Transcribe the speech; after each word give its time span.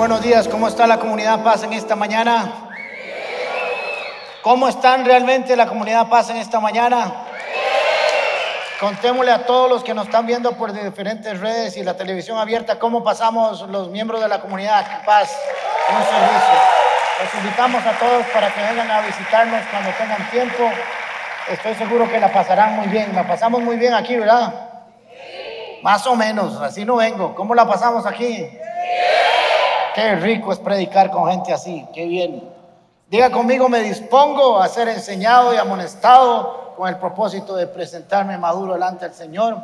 Buenos 0.00 0.22
días, 0.22 0.48
¿cómo 0.48 0.66
está 0.66 0.86
la 0.86 0.98
comunidad 0.98 1.44
Paz 1.44 1.62
en 1.62 1.74
esta 1.74 1.94
mañana? 1.94 2.70
¿Cómo 4.40 4.66
están 4.66 5.04
realmente 5.04 5.54
la 5.54 5.66
comunidad 5.66 6.08
Paz 6.08 6.30
en 6.30 6.38
esta 6.38 6.58
mañana? 6.58 7.26
Contémosle 8.80 9.30
a 9.30 9.44
todos 9.44 9.68
los 9.68 9.84
que 9.84 9.92
nos 9.92 10.06
están 10.06 10.24
viendo 10.24 10.52
por 10.52 10.72
diferentes 10.72 11.38
redes 11.38 11.76
y 11.76 11.84
la 11.84 11.98
televisión 11.98 12.38
abierta 12.38 12.78
cómo 12.78 13.04
pasamos 13.04 13.60
los 13.68 13.90
miembros 13.90 14.22
de 14.22 14.28
la 14.28 14.40
comunidad 14.40 15.04
Paz 15.04 15.38
en 15.90 15.96
un 15.96 16.02
servicio. 16.02 16.60
Los 17.22 17.34
invitamos 17.34 17.84
a 17.84 17.98
todos 17.98 18.24
para 18.32 18.54
que 18.54 18.62
vengan 18.62 18.90
a 18.90 19.02
visitarnos 19.02 19.60
cuando 19.70 19.90
tengan 19.98 20.30
tiempo. 20.30 20.70
Estoy 21.46 21.74
seguro 21.74 22.10
que 22.10 22.18
la 22.18 22.32
pasarán 22.32 22.74
muy 22.74 22.86
bien. 22.86 23.14
La 23.14 23.28
pasamos 23.28 23.60
muy 23.60 23.76
bien 23.76 23.92
aquí, 23.92 24.16
¿verdad? 24.16 24.50
Más 25.82 26.06
o 26.06 26.16
menos, 26.16 26.58
así 26.62 26.86
no 26.86 26.96
vengo. 26.96 27.34
¿Cómo 27.34 27.54
la 27.54 27.66
pasamos 27.66 28.06
aquí? 28.06 28.48
Qué 30.00 30.16
rico 30.16 30.50
es 30.50 30.58
predicar 30.58 31.10
con 31.10 31.30
gente 31.30 31.52
así, 31.52 31.86
qué 31.92 32.06
bien. 32.06 32.50
Diga 33.08 33.30
conmigo, 33.30 33.68
me 33.68 33.80
dispongo 33.80 34.58
a 34.58 34.66
ser 34.66 34.88
enseñado 34.88 35.52
y 35.52 35.58
amonestado 35.58 36.74
con 36.74 36.88
el 36.88 36.96
propósito 36.96 37.54
de 37.54 37.66
presentarme 37.66 38.38
maduro 38.38 38.72
delante 38.72 39.04
del 39.04 39.14
Señor. 39.14 39.58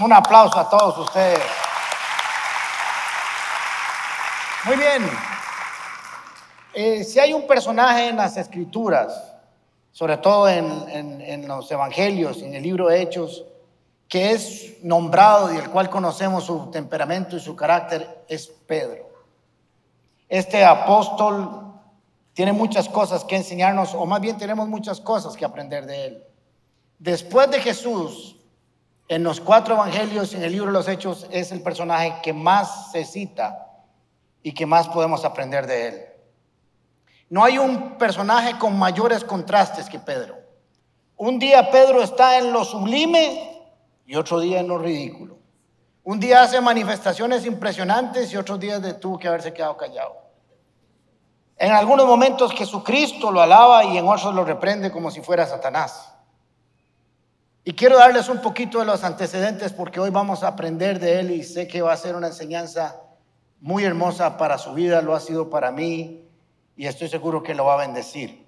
Un 0.00 0.12
aplauso 0.12 0.56
a 0.56 0.70
todos 0.70 0.98
ustedes. 0.98 1.40
Muy 4.66 4.76
bien. 4.76 5.10
Eh, 6.74 7.02
si 7.02 7.18
hay 7.18 7.32
un 7.32 7.44
personaje 7.44 8.10
en 8.10 8.18
las 8.18 8.36
escrituras, 8.36 9.34
sobre 9.90 10.18
todo 10.18 10.48
en, 10.48 11.20
en 11.20 11.48
los 11.48 11.68
evangelios, 11.72 12.40
en 12.40 12.54
el 12.54 12.62
libro 12.62 12.86
de 12.86 13.02
Hechos, 13.02 13.44
que 14.14 14.30
es 14.30 14.76
nombrado 14.80 15.52
y 15.52 15.56
el 15.56 15.70
cual 15.70 15.90
conocemos 15.90 16.44
su 16.44 16.70
temperamento 16.70 17.36
y 17.36 17.40
su 17.40 17.56
carácter, 17.56 18.24
es 18.28 18.46
Pedro. 18.46 19.10
Este 20.28 20.64
apóstol 20.64 21.72
tiene 22.32 22.52
muchas 22.52 22.88
cosas 22.88 23.24
que 23.24 23.34
enseñarnos, 23.34 23.92
o 23.92 24.06
más 24.06 24.20
bien 24.20 24.38
tenemos 24.38 24.68
muchas 24.68 25.00
cosas 25.00 25.36
que 25.36 25.44
aprender 25.44 25.84
de 25.86 26.06
él. 26.06 26.24
Después 27.00 27.50
de 27.50 27.58
Jesús, 27.58 28.36
en 29.08 29.24
los 29.24 29.40
cuatro 29.40 29.74
evangelios, 29.74 30.32
en 30.34 30.44
el 30.44 30.52
libro 30.52 30.68
de 30.68 30.74
los 30.74 30.86
Hechos, 30.86 31.26
es 31.32 31.50
el 31.50 31.60
personaje 31.60 32.14
que 32.22 32.32
más 32.32 32.92
se 32.92 33.04
cita 33.04 33.66
y 34.44 34.54
que 34.54 34.64
más 34.64 34.86
podemos 34.86 35.24
aprender 35.24 35.66
de 35.66 35.88
él. 35.88 36.04
No 37.30 37.42
hay 37.42 37.58
un 37.58 37.98
personaje 37.98 38.60
con 38.60 38.78
mayores 38.78 39.24
contrastes 39.24 39.88
que 39.88 39.98
Pedro. 39.98 40.36
Un 41.16 41.40
día 41.40 41.68
Pedro 41.72 42.00
está 42.00 42.38
en 42.38 42.52
lo 42.52 42.64
sublime 42.64 43.53
y 44.06 44.16
otro 44.16 44.40
día 44.40 44.60
en 44.60 44.68
lo 44.68 44.78
ridículo. 44.78 45.38
Un 46.02 46.20
día 46.20 46.42
hace 46.42 46.60
manifestaciones 46.60 47.46
impresionantes 47.46 48.32
y 48.32 48.36
otros 48.36 48.60
días 48.60 49.00
tuvo 49.00 49.18
que 49.18 49.28
haberse 49.28 49.54
quedado 49.54 49.76
callado. 49.76 50.24
En 51.56 51.72
algunos 51.72 52.06
momentos 52.06 52.52
Jesucristo 52.52 53.30
lo 53.30 53.40
alaba 53.40 53.84
y 53.84 53.96
en 53.96 54.06
otros 54.06 54.34
lo 54.34 54.44
reprende 54.44 54.90
como 54.90 55.10
si 55.10 55.20
fuera 55.20 55.46
Satanás. 55.46 56.12
Y 57.64 57.72
quiero 57.72 57.96
darles 57.96 58.28
un 58.28 58.42
poquito 58.42 58.80
de 58.80 58.84
los 58.84 59.04
antecedentes 59.04 59.72
porque 59.72 59.98
hoy 59.98 60.10
vamos 60.10 60.42
a 60.42 60.48
aprender 60.48 61.00
de 61.00 61.20
él 61.20 61.30
y 61.30 61.42
sé 61.42 61.66
que 61.66 61.80
va 61.80 61.94
a 61.94 61.96
ser 61.96 62.14
una 62.16 62.26
enseñanza 62.26 63.00
muy 63.60 63.84
hermosa 63.84 64.36
para 64.36 64.58
su 64.58 64.74
vida, 64.74 65.00
lo 65.00 65.14
ha 65.14 65.20
sido 65.20 65.48
para 65.48 65.70
mí 65.70 66.28
y 66.76 66.86
estoy 66.86 67.08
seguro 67.08 67.42
que 67.42 67.54
lo 67.54 67.64
va 67.64 67.74
a 67.74 67.86
bendecir. 67.86 68.46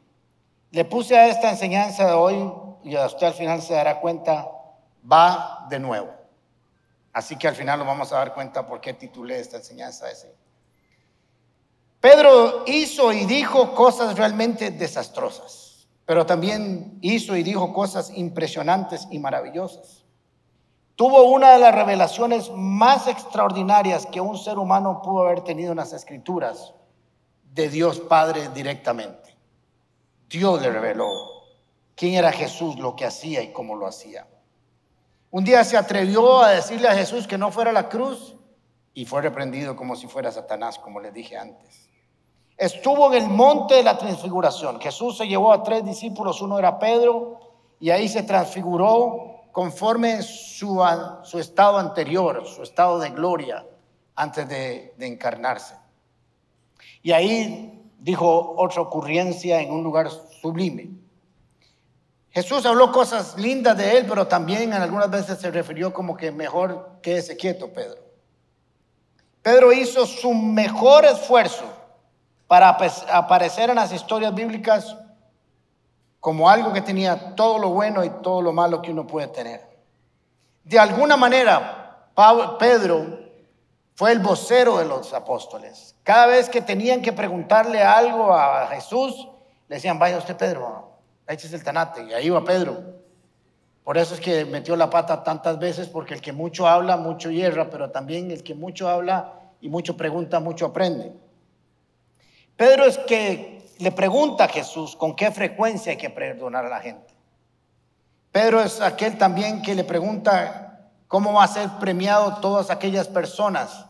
Le 0.73 0.85
puse 0.85 1.17
a 1.17 1.29
esta 1.29 1.49
enseñanza 1.49 2.07
de 2.07 2.13
hoy 2.13 2.53
y 2.85 2.97
a 2.97 3.07
usted 3.07 3.29
al 3.29 3.33
final 3.33 3.63
se 3.63 3.73
dará 3.73 4.01
cuenta 4.01 4.51
va 5.11 5.67
de 5.69 5.79
nuevo. 5.79 6.13
Así 7.13 7.37
que 7.37 7.49
al 7.49 7.55
final 7.55 7.79
nos 7.79 7.89
vamos 7.89 8.13
a 8.13 8.17
dar 8.17 8.35
cuenta 8.35 8.67
por 8.67 8.81
qué 8.81 8.93
titulé 8.93 9.41
esta 9.41 9.57
enseñanza 9.57 10.07
así. 10.07 10.29
Pedro 12.01 12.65
hizo 12.67 13.13
y 13.13 13.25
dijo 13.25 13.75
cosas 13.75 14.17
realmente 14.17 14.71
desastrosas, 14.71 15.89
pero 16.05 16.27
también 16.27 16.99
hizo 17.01 17.37
y 17.37 17.43
dijo 17.43 17.73
cosas 17.73 18.11
impresionantes 18.15 19.09
y 19.11 19.19
maravillosas. 19.19 20.05
Tuvo 20.95 21.25
una 21.25 21.53
de 21.53 21.59
las 21.59 21.75
revelaciones 21.75 22.51
más 22.51 23.07
extraordinarias 23.07 24.07
que 24.07 24.21
un 24.21 24.39
ser 24.39 24.59
humano 24.59 25.03
pudo 25.03 25.27
haber 25.27 25.43
tenido 25.43 25.73
en 25.73 25.79
las 25.79 25.93
escrituras 25.93 26.75
de 27.53 27.69
Dios 27.69 28.01
Padre 28.01 28.51
directamente. 28.51 29.37
Dios 30.29 30.61
le 30.61 30.71
reveló 30.71 31.09
quién 31.95 32.15
era 32.15 32.33
Jesús, 32.33 32.77
lo 32.77 32.95
que 32.95 33.05
hacía 33.05 33.43
y 33.43 33.53
cómo 33.53 33.75
lo 33.75 33.87
hacía. 33.87 34.27
Un 35.37 35.45
día 35.45 35.63
se 35.65 35.77
atrevió 35.77 36.41
a 36.41 36.53
decirle 36.53 36.89
a 36.89 36.95
Jesús 36.95 37.27
que 37.27 37.37
no 37.37 37.51
fuera 37.51 37.71
la 37.71 37.91
cruz 37.91 38.35
y 38.95 39.05
fue 39.05 39.21
reprendido 39.21 39.77
como 39.77 39.95
si 39.95 40.07
fuera 40.07 40.33
Satanás, 40.33 40.79
como 40.79 40.99
les 40.99 41.13
dije 41.13 41.37
antes. 41.37 41.91
Estuvo 42.57 43.13
en 43.13 43.23
el 43.23 43.29
monte 43.29 43.75
de 43.75 43.83
la 43.83 43.99
transfiguración. 43.99 44.81
Jesús 44.81 45.19
se 45.19 45.29
llevó 45.29 45.53
a 45.53 45.63
tres 45.63 45.85
discípulos, 45.85 46.41
uno 46.41 46.59
era 46.59 46.79
Pedro, 46.79 47.39
y 47.79 47.91
ahí 47.91 48.09
se 48.09 48.23
transfiguró 48.23 49.43
conforme 49.53 50.23
su, 50.23 50.83
su 51.25 51.39
estado 51.39 51.77
anterior, 51.77 52.47
su 52.47 52.63
estado 52.63 52.99
de 52.99 53.11
gloria 53.11 53.67
antes 54.15 54.49
de, 54.49 54.95
de 54.97 55.07
encarnarse. 55.07 55.75
Y 57.03 57.13
ahí 57.13 57.93
dijo 57.99 58.55
otra 58.57 58.81
ocurrencia 58.81 59.61
en 59.61 59.71
un 59.71 59.85
lugar 59.85 60.09
sublime. 60.41 60.89
Jesús 62.37 62.67
habló 62.67 62.93
cosas 62.93 63.35
lindas 63.39 63.79
de 63.79 63.97
él, 63.97 64.05
pero 64.07 64.29
también 64.29 64.65
en 64.65 64.83
algunas 64.83 65.09
veces 65.09 65.39
se 65.39 65.51
refirió 65.51 65.95
como 65.95 66.19
que 66.19 66.31
mejor 66.31 66.99
quédese 67.01 67.35
quieto, 67.35 67.73
Pedro. 67.73 67.97
Pedro 69.41 69.73
hizo 69.73 70.05
su 70.05 70.35
mejor 70.35 71.07
esfuerzo 71.07 71.65
para 72.47 72.69
aparecer 72.69 73.71
en 73.71 73.77
las 73.77 73.91
historias 73.91 74.35
bíblicas 74.35 74.99
como 76.21 76.51
algo 76.51 76.75
que 76.75 76.83
tenía 76.83 77.35
todo 77.35 77.59
lo 77.59 77.71
bueno 77.71 78.05
y 78.05 78.11
todo 78.11 78.43
lo 78.43 78.53
malo 78.53 78.83
que 78.83 78.91
uno 78.91 79.07
puede 79.07 79.29
tener. 79.29 79.67
De 80.63 80.79
alguna 80.79 81.17
manera, 81.17 82.11
Pedro 82.59 83.19
fue 83.95 84.13
el 84.13 84.19
vocero 84.19 84.77
de 84.77 84.85
los 84.85 85.15
apóstoles. 85.15 85.97
Cada 86.03 86.27
vez 86.27 86.51
que 86.51 86.61
tenían 86.61 87.01
que 87.01 87.15
preguntarle 87.15 87.83
algo 87.83 88.35
a 88.35 88.67
Jesús, 88.67 89.27
le 89.69 89.77
decían, 89.77 89.99
vaya 89.99 90.19
usted 90.19 90.37
Pedro, 90.37 90.96
es 91.35 91.53
el 91.53 91.65
tanate. 91.65 92.05
Y 92.05 92.13
ahí 92.13 92.31
va 92.31 92.45
Pedro. 92.45 92.97
Por 93.85 93.99
eso 93.99 94.15
es 94.15 94.21
que 94.21 94.45
metió 94.45 94.75
la 94.77 94.91
pata 94.91 95.23
tantas 95.23 95.59
veces, 95.59 95.89
porque 95.89 96.15
el 96.15 96.21
que 96.21 96.33
mucho 96.33 96.67
habla, 96.67 96.97
mucho 96.97 97.31
hierra, 97.31 97.71
pero 97.71 97.91
también 97.91 98.31
el 98.31 98.43
que 98.43 98.55
mucho 98.55 98.89
habla 98.89 99.41
y 99.61 99.69
mucho 99.69 99.97
pregunta, 99.97 100.41
mucho 100.41 100.67
aprende. 100.67 101.13
Pedro 102.57 102.85
es 102.85 102.99
que 102.99 103.71
le 103.79 103.93
pregunta 103.93 104.45
a 104.45 104.49
Jesús 104.49 104.97
con 104.97 105.15
qué 105.15 105.31
frecuencia 105.31 105.93
hay 105.93 105.99
que 105.99 106.11
perdonar 106.11 106.67
a 106.67 106.69
la 106.69 106.81
gente. 106.81 107.15
Pedro 108.33 108.61
es 108.61 108.81
aquel 108.81 109.17
también 109.19 109.63
que 109.63 109.75
le 109.75 109.85
pregunta 109.85 110.91
cómo 111.07 111.33
va 111.35 111.45
a 111.45 111.49
ser 111.49 111.71
premiado 111.79 112.41
todas 112.41 112.71
aquellas 112.71 113.09
personas 113.09 113.87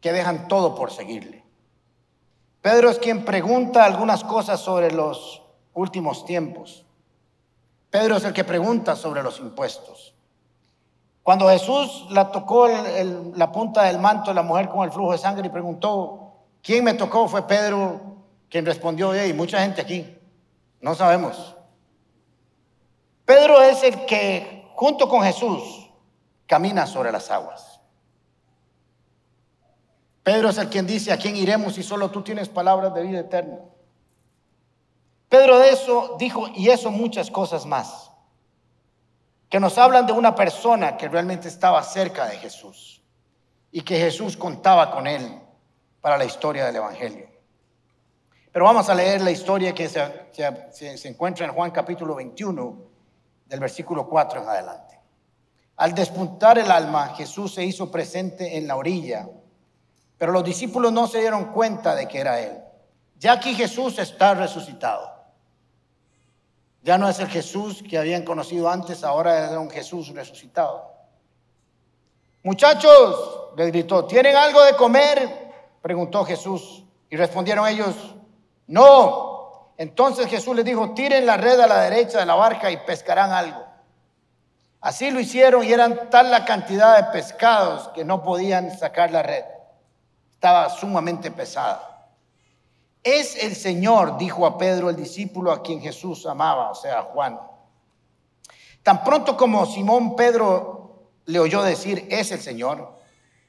que 0.00 0.12
dejan 0.12 0.48
todo 0.48 0.74
por 0.74 0.90
seguirle. 0.90 1.44
Pedro 2.62 2.88
es 2.88 2.98
quien 2.98 3.24
pregunta 3.24 3.84
algunas 3.84 4.24
cosas 4.24 4.58
sobre 4.58 4.90
los 4.90 5.43
últimos 5.74 6.24
tiempos. 6.24 6.86
Pedro 7.90 8.16
es 8.16 8.24
el 8.24 8.32
que 8.32 8.44
pregunta 8.44 8.96
sobre 8.96 9.22
los 9.22 9.38
impuestos. 9.38 10.14
Cuando 11.22 11.48
Jesús 11.48 12.06
la 12.10 12.30
tocó 12.30 12.68
la 12.68 13.52
punta 13.52 13.82
del 13.84 13.98
manto 13.98 14.30
de 14.30 14.34
la 14.34 14.42
mujer 14.42 14.68
con 14.68 14.84
el 14.84 14.92
flujo 14.92 15.12
de 15.12 15.18
sangre 15.18 15.46
y 15.46 15.50
preguntó, 15.50 16.34
¿quién 16.62 16.84
me 16.84 16.94
tocó? 16.94 17.28
Fue 17.28 17.46
Pedro 17.46 18.00
quien 18.50 18.66
respondió, 18.66 19.26
y 19.26 19.32
mucha 19.32 19.60
gente 19.60 19.80
aquí, 19.80 20.16
no 20.80 20.94
sabemos. 20.94 21.56
Pedro 23.24 23.60
es 23.62 23.82
el 23.82 24.06
que 24.06 24.68
junto 24.74 25.08
con 25.08 25.22
Jesús 25.22 25.90
camina 26.46 26.86
sobre 26.86 27.10
las 27.10 27.30
aguas. 27.30 27.80
Pedro 30.22 30.50
es 30.50 30.58
el 30.58 30.68
quien 30.68 30.86
dice, 30.86 31.12
¿a 31.12 31.16
quién 31.16 31.36
iremos 31.36 31.74
si 31.74 31.82
solo 31.82 32.10
tú 32.10 32.22
tienes 32.22 32.48
palabras 32.48 32.94
de 32.94 33.02
vida 33.02 33.20
eterna? 33.20 33.58
Pedro 35.34 35.58
de 35.58 35.70
eso 35.70 36.14
dijo, 36.16 36.46
y 36.54 36.68
eso 36.70 36.92
muchas 36.92 37.28
cosas 37.28 37.66
más, 37.66 38.12
que 39.48 39.58
nos 39.58 39.78
hablan 39.78 40.06
de 40.06 40.12
una 40.12 40.32
persona 40.32 40.96
que 40.96 41.08
realmente 41.08 41.48
estaba 41.48 41.82
cerca 41.82 42.26
de 42.26 42.36
Jesús 42.36 43.02
y 43.72 43.80
que 43.80 43.98
Jesús 43.98 44.36
contaba 44.36 44.92
con 44.92 45.08
él 45.08 45.40
para 46.00 46.16
la 46.16 46.24
historia 46.24 46.66
del 46.66 46.76
Evangelio. 46.76 47.28
Pero 48.52 48.64
vamos 48.64 48.88
a 48.88 48.94
leer 48.94 49.22
la 49.22 49.32
historia 49.32 49.74
que 49.74 49.88
se, 49.88 51.08
encuentra 51.08 51.46
en 51.46 51.52
Juan 51.52 51.72
capítulo 51.72 52.14
21, 52.14 52.78
del 53.46 53.58
versículo 53.58 54.08
4 54.08 54.40
en 54.40 54.48
adelante. 54.48 55.00
Al 55.78 55.96
despuntar 55.96 56.60
el 56.60 56.70
alma, 56.70 57.08
Jesús 57.16 57.54
se 57.54 57.64
hizo 57.64 57.90
presente 57.90 58.56
en 58.56 58.68
la 58.68 58.76
orilla, 58.76 59.28
pero 60.16 60.30
los 60.30 60.44
discípulos 60.44 60.92
no 60.92 61.08
se 61.08 61.18
dieron 61.18 61.46
cuenta 61.46 61.96
de 61.96 62.06
que 62.06 62.20
era 62.20 62.38
Él. 62.38 62.62
Ya 63.18 63.32
aquí 63.32 63.56
Jesús 63.56 63.98
está 63.98 64.34
resucitado. 64.34 65.13
Ya 66.84 66.98
no 66.98 67.08
es 67.08 67.18
el 67.18 67.28
Jesús 67.28 67.82
que 67.82 67.96
habían 67.96 68.24
conocido 68.24 68.68
antes, 68.68 69.04
ahora 69.04 69.46
es 69.46 69.56
un 69.56 69.70
Jesús 69.70 70.08
resucitado. 70.10 70.92
Muchachos, 72.42 73.52
les 73.56 73.68
gritó, 73.68 74.04
¿tienen 74.04 74.36
algo 74.36 74.62
de 74.62 74.76
comer? 74.76 75.50
Preguntó 75.80 76.26
Jesús. 76.26 76.84
Y 77.08 77.16
respondieron 77.16 77.66
ellos, 77.66 78.14
no. 78.66 79.72
Entonces 79.78 80.26
Jesús 80.26 80.54
les 80.54 80.64
dijo, 80.66 80.92
tiren 80.92 81.24
la 81.24 81.38
red 81.38 81.58
a 81.58 81.66
la 81.66 81.80
derecha 81.80 82.18
de 82.18 82.26
la 82.26 82.34
barca 82.34 82.70
y 82.70 82.76
pescarán 82.76 83.32
algo. 83.32 83.64
Así 84.82 85.10
lo 85.10 85.20
hicieron 85.20 85.64
y 85.64 85.72
eran 85.72 86.10
tal 86.10 86.30
la 86.30 86.44
cantidad 86.44 86.98
de 86.98 87.12
pescados 87.12 87.88
que 87.94 88.04
no 88.04 88.22
podían 88.22 88.76
sacar 88.78 89.10
la 89.10 89.22
red. 89.22 89.44
Estaba 90.32 90.68
sumamente 90.68 91.30
pesada. 91.30 91.93
Es 93.04 93.36
el 93.44 93.54
Señor, 93.54 94.16
dijo 94.16 94.46
a 94.46 94.56
Pedro, 94.56 94.88
el 94.88 94.96
discípulo 94.96 95.52
a 95.52 95.62
quien 95.62 95.82
Jesús 95.82 96.24
amaba, 96.24 96.70
o 96.70 96.74
sea, 96.74 97.02
Juan. 97.02 97.38
Tan 98.82 99.04
pronto 99.04 99.36
como 99.36 99.66
Simón 99.66 100.16
Pedro 100.16 101.10
le 101.26 101.38
oyó 101.38 101.62
decir, 101.62 102.08
es 102.10 102.32
el 102.32 102.40
Señor, 102.40 102.94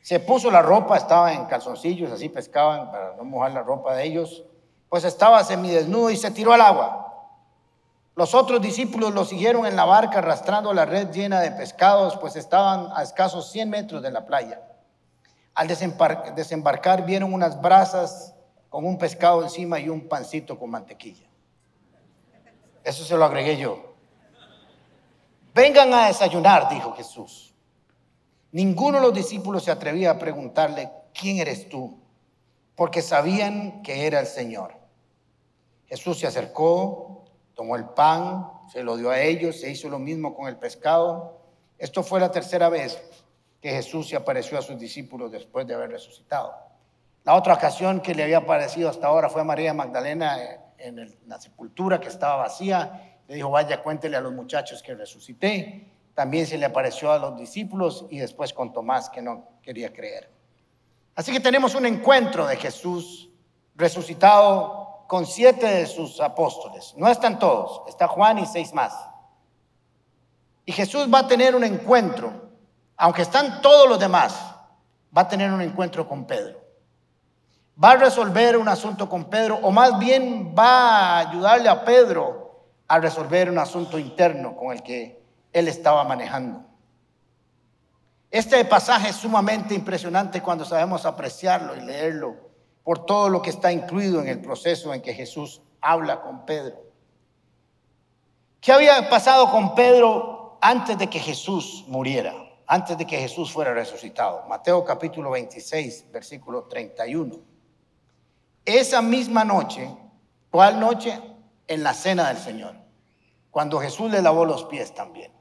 se 0.01 0.19
puso 0.19 0.51
la 0.51 0.61
ropa, 0.61 0.97
estaba 0.97 1.33
en 1.33 1.45
calzoncillos, 1.45 2.11
así 2.11 2.27
pescaban 2.27 2.91
para 2.91 3.15
no 3.15 3.23
mojar 3.23 3.53
la 3.53 3.63
ropa 3.63 3.95
de 3.95 4.03
ellos, 4.03 4.43
pues 4.89 5.05
estaba 5.05 5.43
semidesnudo 5.43 6.09
y 6.09 6.17
se 6.17 6.31
tiró 6.31 6.51
al 6.51 6.61
agua. 6.61 7.31
Los 8.15 8.35
otros 8.35 8.61
discípulos 8.61 9.13
lo 9.13 9.25
siguieron 9.25 9.65
en 9.65 9.75
la 9.75 9.85
barca 9.85 10.19
arrastrando 10.19 10.73
la 10.73 10.85
red 10.85 11.11
llena 11.11 11.39
de 11.39 11.51
pescados, 11.51 12.17
pues 12.17 12.35
estaban 12.35 12.89
a 12.93 13.03
escasos 13.03 13.51
100 13.51 13.69
metros 13.69 14.01
de 14.01 14.11
la 14.11 14.25
playa. 14.25 14.61
Al 15.53 15.67
desembarcar 15.67 17.05
vieron 17.05 17.33
unas 17.33 17.59
brasas 17.61 18.34
con 18.75 18.85
un 18.85 18.97
pescado 18.97 19.41
encima 19.41 19.79
y 19.79 19.87
un 19.87 20.09
pancito 20.09 20.59
con 20.59 20.69
mantequilla. 20.69 21.25
Eso 22.83 23.05
se 23.05 23.15
lo 23.15 23.23
agregué 23.23 23.55
yo. 23.55 23.95
Vengan 25.53 25.93
a 25.93 26.07
desayunar, 26.07 26.67
dijo 26.67 26.91
Jesús. 26.91 27.53
Ninguno 28.51 28.97
de 28.97 29.03
los 29.03 29.13
discípulos 29.13 29.63
se 29.63 29.71
atrevía 29.71 30.11
a 30.11 30.19
preguntarle, 30.19 30.91
¿quién 31.13 31.37
eres 31.37 31.69
tú? 31.69 32.01
Porque 32.75 33.01
sabían 33.01 33.81
que 33.81 34.07
era 34.07 34.19
el 34.19 34.27
Señor. 34.27 34.73
Jesús 35.85 36.19
se 36.19 36.27
acercó, 36.27 37.23
tomó 37.53 37.77
el 37.77 37.85
pan, 37.85 38.51
se 38.73 38.83
lo 38.83 38.97
dio 38.97 39.09
a 39.09 39.21
ellos, 39.21 39.57
se 39.57 39.71
hizo 39.71 39.87
lo 39.87 39.99
mismo 39.99 40.35
con 40.35 40.49
el 40.49 40.57
pescado. 40.57 41.39
Esto 41.77 42.03
fue 42.03 42.19
la 42.19 42.29
tercera 42.29 42.67
vez 42.67 43.01
que 43.61 43.69
Jesús 43.69 44.09
se 44.09 44.17
apareció 44.17 44.59
a 44.59 44.61
sus 44.61 44.77
discípulos 44.77 45.31
después 45.31 45.65
de 45.65 45.75
haber 45.75 45.91
resucitado. 45.91 46.74
La 47.25 47.33
otra 47.33 47.55
ocasión 47.55 47.99
que 48.01 48.15
le 48.15 48.23
había 48.23 48.37
aparecido 48.37 48.89
hasta 48.89 49.07
ahora 49.07 49.29
fue 49.29 49.41
a 49.41 49.43
María 49.43 49.73
Magdalena 49.73 50.37
en 50.77 51.17
la 51.25 51.41
sepultura 51.41 51.99
que 51.99 52.07
estaba 52.07 52.37
vacía 52.37 53.15
le 53.27 53.35
dijo, 53.35 53.49
vaya, 53.49 53.81
cuéntele 53.81 54.17
a 54.17 54.21
los 54.21 54.33
muchachos 54.33 54.83
que 54.83 54.93
resucité. 54.93 55.91
También 56.13 56.45
se 56.45 56.57
le 56.57 56.65
apareció 56.65 57.11
a 57.11 57.17
los 57.17 57.35
discípulos 57.35 58.05
y 58.09 58.19
después 58.19 58.53
con 58.53 58.71
Tomás 58.71 59.09
que 59.09 59.21
no 59.21 59.49
quería 59.61 59.91
creer. 59.91 60.29
Así 61.15 61.31
que 61.31 61.39
tenemos 61.39 61.75
un 61.75 61.85
encuentro 61.85 62.45
de 62.45 62.57
Jesús 62.57 63.29
resucitado 63.75 65.05
con 65.07 65.25
siete 65.25 65.65
de 65.65 65.85
sus 65.87 66.21
apóstoles. 66.21 66.93
No 66.95 67.07
están 67.07 67.39
todos, 67.39 67.81
está 67.87 68.07
Juan 68.07 68.37
y 68.37 68.45
seis 68.45 68.73
más. 68.73 68.93
Y 70.65 70.71
Jesús 70.71 71.07
va 71.11 71.19
a 71.19 71.27
tener 71.27 71.55
un 71.55 71.63
encuentro, 71.63 72.31
aunque 72.97 73.23
están 73.23 73.61
todos 73.61 73.89
los 73.89 73.99
demás, 73.99 74.55
va 75.15 75.23
a 75.23 75.27
tener 75.27 75.51
un 75.51 75.61
encuentro 75.61 76.07
con 76.07 76.25
Pedro. 76.25 76.64
Va 77.83 77.91
a 77.91 77.97
resolver 77.97 78.57
un 78.57 78.69
asunto 78.69 79.09
con 79.09 79.25
Pedro, 79.25 79.59
o 79.61 79.71
más 79.71 79.99
bien 79.99 80.55
va 80.57 81.17
a 81.17 81.19
ayudarle 81.19 81.67
a 81.67 81.83
Pedro 81.83 82.63
a 82.87 82.99
resolver 82.99 83.49
un 83.49 83.57
asunto 83.57 83.99
interno 83.99 84.55
con 84.55 84.71
el 84.71 84.81
que 84.81 85.21
él 85.51 85.67
estaba 85.67 86.03
manejando. 86.05 86.63
Este 88.31 88.63
pasaje 88.65 89.09
es 89.09 89.15
sumamente 89.15 89.73
impresionante 89.73 90.41
cuando 90.41 90.65
sabemos 90.65 91.05
apreciarlo 91.05 91.75
y 91.75 91.81
leerlo 91.81 92.35
por 92.83 93.05
todo 93.05 93.29
lo 93.29 93.41
que 93.41 93.49
está 93.49 93.71
incluido 93.71 94.21
en 94.21 94.27
el 94.27 94.41
proceso 94.41 94.93
en 94.93 95.01
que 95.01 95.13
Jesús 95.13 95.61
habla 95.81 96.21
con 96.21 96.45
Pedro. 96.45 96.81
¿Qué 98.61 98.71
había 98.71 99.09
pasado 99.09 99.51
con 99.51 99.75
Pedro 99.75 100.57
antes 100.61 100.97
de 100.97 101.07
que 101.07 101.19
Jesús 101.19 101.85
muriera? 101.87 102.33
Antes 102.67 102.97
de 102.97 103.05
que 103.05 103.17
Jesús 103.17 103.51
fuera 103.51 103.73
resucitado. 103.73 104.45
Mateo 104.47 104.83
capítulo 104.83 105.31
26, 105.31 106.11
versículo 106.11 106.63
31. 106.63 107.54
Esa 108.65 109.01
misma 109.01 109.45
noche, 109.45 109.89
¿cuál 110.49 110.79
noche? 110.79 111.21
en 111.67 111.83
la 111.83 111.93
cena 111.93 112.27
del 112.27 112.37
Señor, 112.37 112.75
cuando 113.51 113.79
Jesús 113.79 114.11
le 114.11 114.21
lavó 114.21 114.45
los 114.45 114.65
pies 114.65 114.93
también, 114.93 115.31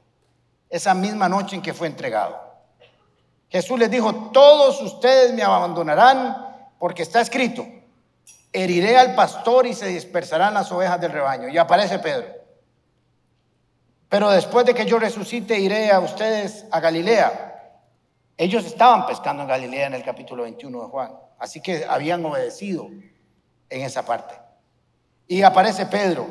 esa 0.69 0.93
misma 0.93 1.29
noche 1.29 1.55
en 1.55 1.61
que 1.61 1.73
fue 1.73 1.87
entregado. 1.87 2.43
Jesús 3.49 3.77
les 3.79 3.91
dijo, 3.91 4.31
todos 4.31 4.81
ustedes 4.81 5.33
me 5.33 5.43
abandonarán 5.43 6.73
porque 6.79 7.03
está 7.03 7.21
escrito, 7.21 7.65
heriré 8.51 8.97
al 8.97 9.15
pastor 9.15 9.67
y 9.67 9.73
se 9.73 9.87
dispersarán 9.87 10.53
las 10.53 10.71
ovejas 10.71 10.99
del 10.99 11.11
rebaño. 11.11 11.49
Y 11.49 11.57
aparece 11.57 11.99
Pedro. 11.99 12.27
Pero 14.09 14.29
después 14.29 14.65
de 14.65 14.73
que 14.73 14.85
yo 14.85 14.97
resucite, 14.97 15.59
iré 15.59 15.91
a 15.91 15.99
ustedes 15.99 16.65
a 16.71 16.79
Galilea. 16.79 17.81
Ellos 18.37 18.65
estaban 18.65 19.05
pescando 19.05 19.43
en 19.43 19.49
Galilea 19.49 19.87
en 19.87 19.93
el 19.93 20.03
capítulo 20.03 20.43
21 20.43 20.81
de 20.83 20.87
Juan. 20.87 21.11
Así 21.37 21.61
que 21.61 21.85
habían 21.87 22.25
obedecido 22.25 22.89
en 23.69 23.81
esa 23.81 24.05
parte. 24.05 24.35
Y 25.27 25.41
aparece 25.41 25.85
Pedro. 25.85 26.27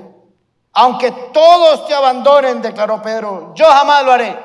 Aunque 0.73 1.11
todos 1.33 1.87
te 1.87 1.95
abandonen, 1.95 2.61
declaró 2.61 3.01
Pedro, 3.01 3.55
yo 3.55 3.65
jamás 3.67 4.05
lo 4.05 4.13
haré. 4.13 4.37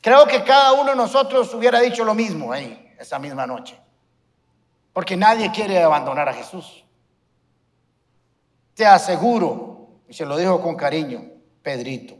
Creo 0.00 0.26
que 0.26 0.42
cada 0.44 0.72
uno 0.72 0.90
de 0.90 0.96
nosotros 0.96 1.52
hubiera 1.54 1.80
dicho 1.80 2.04
lo 2.04 2.14
mismo 2.14 2.52
ahí, 2.52 2.94
esa 2.98 3.18
misma 3.18 3.46
noche. 3.46 3.78
Porque 4.92 5.16
nadie 5.16 5.50
quiere 5.50 5.82
abandonar 5.82 6.28
a 6.28 6.32
Jesús. 6.32 6.84
Te 8.74 8.86
aseguro, 8.86 9.88
y 10.08 10.14
se 10.14 10.24
lo 10.24 10.36
dijo 10.36 10.62
con 10.62 10.76
cariño, 10.76 11.22
Pedrito, 11.62 12.16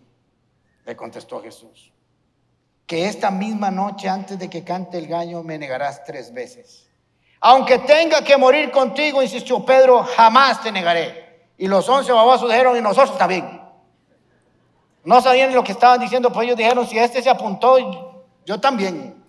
le 0.84 0.94
contestó 0.96 1.40
Jesús, 1.40 1.92
que 2.86 3.06
esta 3.06 3.30
misma 3.30 3.70
noche 3.70 4.08
antes 4.08 4.38
de 4.38 4.50
que 4.50 4.64
cante 4.64 4.98
el 4.98 5.06
gallo 5.06 5.42
me 5.42 5.56
negarás 5.56 6.04
tres 6.04 6.34
veces. 6.34 6.89
Aunque 7.40 7.78
tenga 7.78 8.22
que 8.22 8.36
morir 8.36 8.70
contigo, 8.70 9.22
insistió 9.22 9.64
Pedro, 9.64 10.04
jamás 10.04 10.62
te 10.62 10.70
negaré. 10.70 11.48
Y 11.56 11.66
los 11.66 11.88
once 11.88 12.12
babosos 12.12 12.50
dijeron, 12.50 12.76
y 12.76 12.80
nosotros 12.80 13.16
también. 13.16 13.60
No 15.04 15.20
sabían 15.22 15.54
lo 15.54 15.64
que 15.64 15.72
estaban 15.72 15.98
diciendo, 15.98 16.30
pues 16.30 16.44
ellos 16.44 16.58
dijeron, 16.58 16.86
si 16.86 16.98
este 16.98 17.22
se 17.22 17.30
apuntó, 17.30 18.26
yo 18.44 18.60
también. 18.60 19.24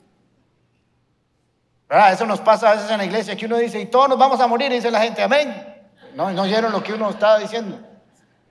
Eso 2.11 2.25
nos 2.25 2.41
pasa 2.41 2.71
a 2.71 2.75
veces 2.75 2.91
en 2.91 2.97
la 2.97 3.05
iglesia, 3.05 3.35
que 3.35 3.45
uno 3.45 3.57
dice, 3.57 3.79
y 3.79 3.85
todos 3.85 4.09
nos 4.09 4.17
vamos 4.17 4.39
a 4.41 4.47
morir, 4.47 4.71
y 4.71 4.75
dice 4.75 4.91
la 4.91 5.01
gente, 5.01 5.21
amén. 5.21 5.81
No, 6.13 6.31
no 6.31 6.41
oyeron 6.41 6.71
lo 6.71 6.83
que 6.83 6.93
uno 6.93 7.09
estaba 7.09 7.39
diciendo. 7.39 7.79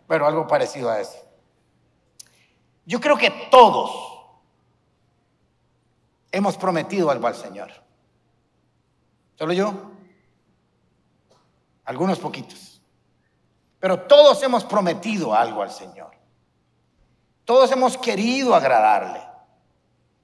Pero 0.08 0.26
algo 0.26 0.46
parecido 0.46 0.90
a 0.90 1.00
eso. 1.00 1.18
Yo 2.86 2.98
creo 2.98 3.16
que 3.16 3.30
todos 3.50 3.90
hemos 6.32 6.56
prometido 6.56 7.10
algo 7.10 7.26
al 7.26 7.34
Señor. 7.34 7.70
¿Solo 9.40 9.54
yo? 9.54 9.72
Algunos 11.86 12.18
poquitos. 12.18 12.82
Pero 13.78 14.00
todos 14.00 14.42
hemos 14.42 14.64
prometido 14.64 15.34
algo 15.34 15.62
al 15.62 15.70
Señor. 15.70 16.10
Todos 17.46 17.72
hemos 17.72 17.96
querido 17.96 18.54
agradarle. 18.54 19.22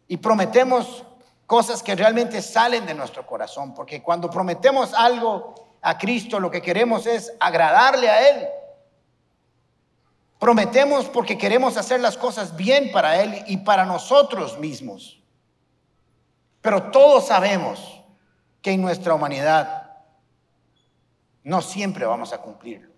Y 0.06 0.18
prometemos 0.18 1.02
cosas 1.46 1.82
que 1.82 1.94
realmente 1.94 2.42
salen 2.42 2.84
de 2.84 2.92
nuestro 2.92 3.26
corazón. 3.26 3.72
Porque 3.72 4.02
cuando 4.02 4.28
prometemos 4.28 4.92
algo 4.92 5.54
a 5.80 5.96
Cristo, 5.96 6.38
lo 6.38 6.50
que 6.50 6.60
queremos 6.60 7.06
es 7.06 7.32
agradarle 7.40 8.10
a 8.10 8.28
Él. 8.28 8.46
Prometemos 10.38 11.06
porque 11.06 11.38
queremos 11.38 11.78
hacer 11.78 12.00
las 12.00 12.18
cosas 12.18 12.54
bien 12.54 12.92
para 12.92 13.22
Él 13.22 13.44
y 13.46 13.56
para 13.56 13.86
nosotros 13.86 14.58
mismos. 14.58 15.22
Pero 16.60 16.90
todos 16.90 17.28
sabemos 17.28 17.96
que 18.66 18.72
en 18.72 18.82
nuestra 18.82 19.14
humanidad 19.14 19.92
no 21.44 21.62
siempre 21.62 22.04
vamos 22.04 22.32
a 22.32 22.38
cumplirlo. 22.38 22.90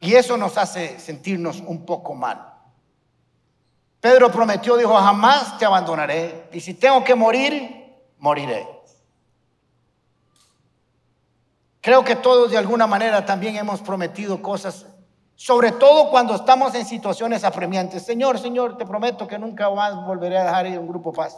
Y 0.00 0.14
eso 0.14 0.38
nos 0.38 0.56
hace 0.56 0.98
sentirnos 0.98 1.60
un 1.60 1.84
poco 1.84 2.14
mal. 2.14 2.50
Pedro 4.00 4.32
prometió, 4.32 4.78
dijo, 4.78 4.96
jamás 4.96 5.58
te 5.58 5.66
abandonaré. 5.66 6.48
Y 6.50 6.60
si 6.60 6.72
tengo 6.72 7.04
que 7.04 7.14
morir, 7.14 7.94
moriré. 8.16 8.66
Creo 11.82 12.02
que 12.02 12.16
todos 12.16 12.50
de 12.50 12.56
alguna 12.56 12.86
manera 12.86 13.26
también 13.26 13.56
hemos 13.56 13.82
prometido 13.82 14.40
cosas, 14.40 14.86
sobre 15.36 15.72
todo 15.72 16.08
cuando 16.08 16.34
estamos 16.34 16.74
en 16.74 16.86
situaciones 16.86 17.44
apremiantes. 17.44 18.06
Señor, 18.06 18.38
Señor, 18.38 18.78
te 18.78 18.86
prometo 18.86 19.28
que 19.28 19.38
nunca 19.38 19.68
más 19.68 19.94
volveré 20.06 20.38
a 20.38 20.44
dejar 20.44 20.68
ir 20.68 20.78
un 20.78 20.88
grupo 20.88 21.12
paz 21.12 21.36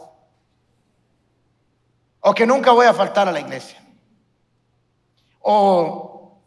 o 2.23 2.33
que 2.33 2.47
nunca 2.47 2.71
voy 2.71 2.87
a 2.87 2.93
faltar 2.93 3.27
a 3.27 3.31
la 3.31 3.39
iglesia. 3.39 3.79
O 5.41 6.39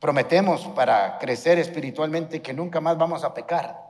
prometemos 0.00 0.66
para 0.68 1.18
crecer 1.18 1.58
espiritualmente 1.58 2.40
que 2.40 2.54
nunca 2.54 2.80
más 2.80 2.96
vamos 2.96 3.22
a 3.24 3.34
pecar. 3.34 3.88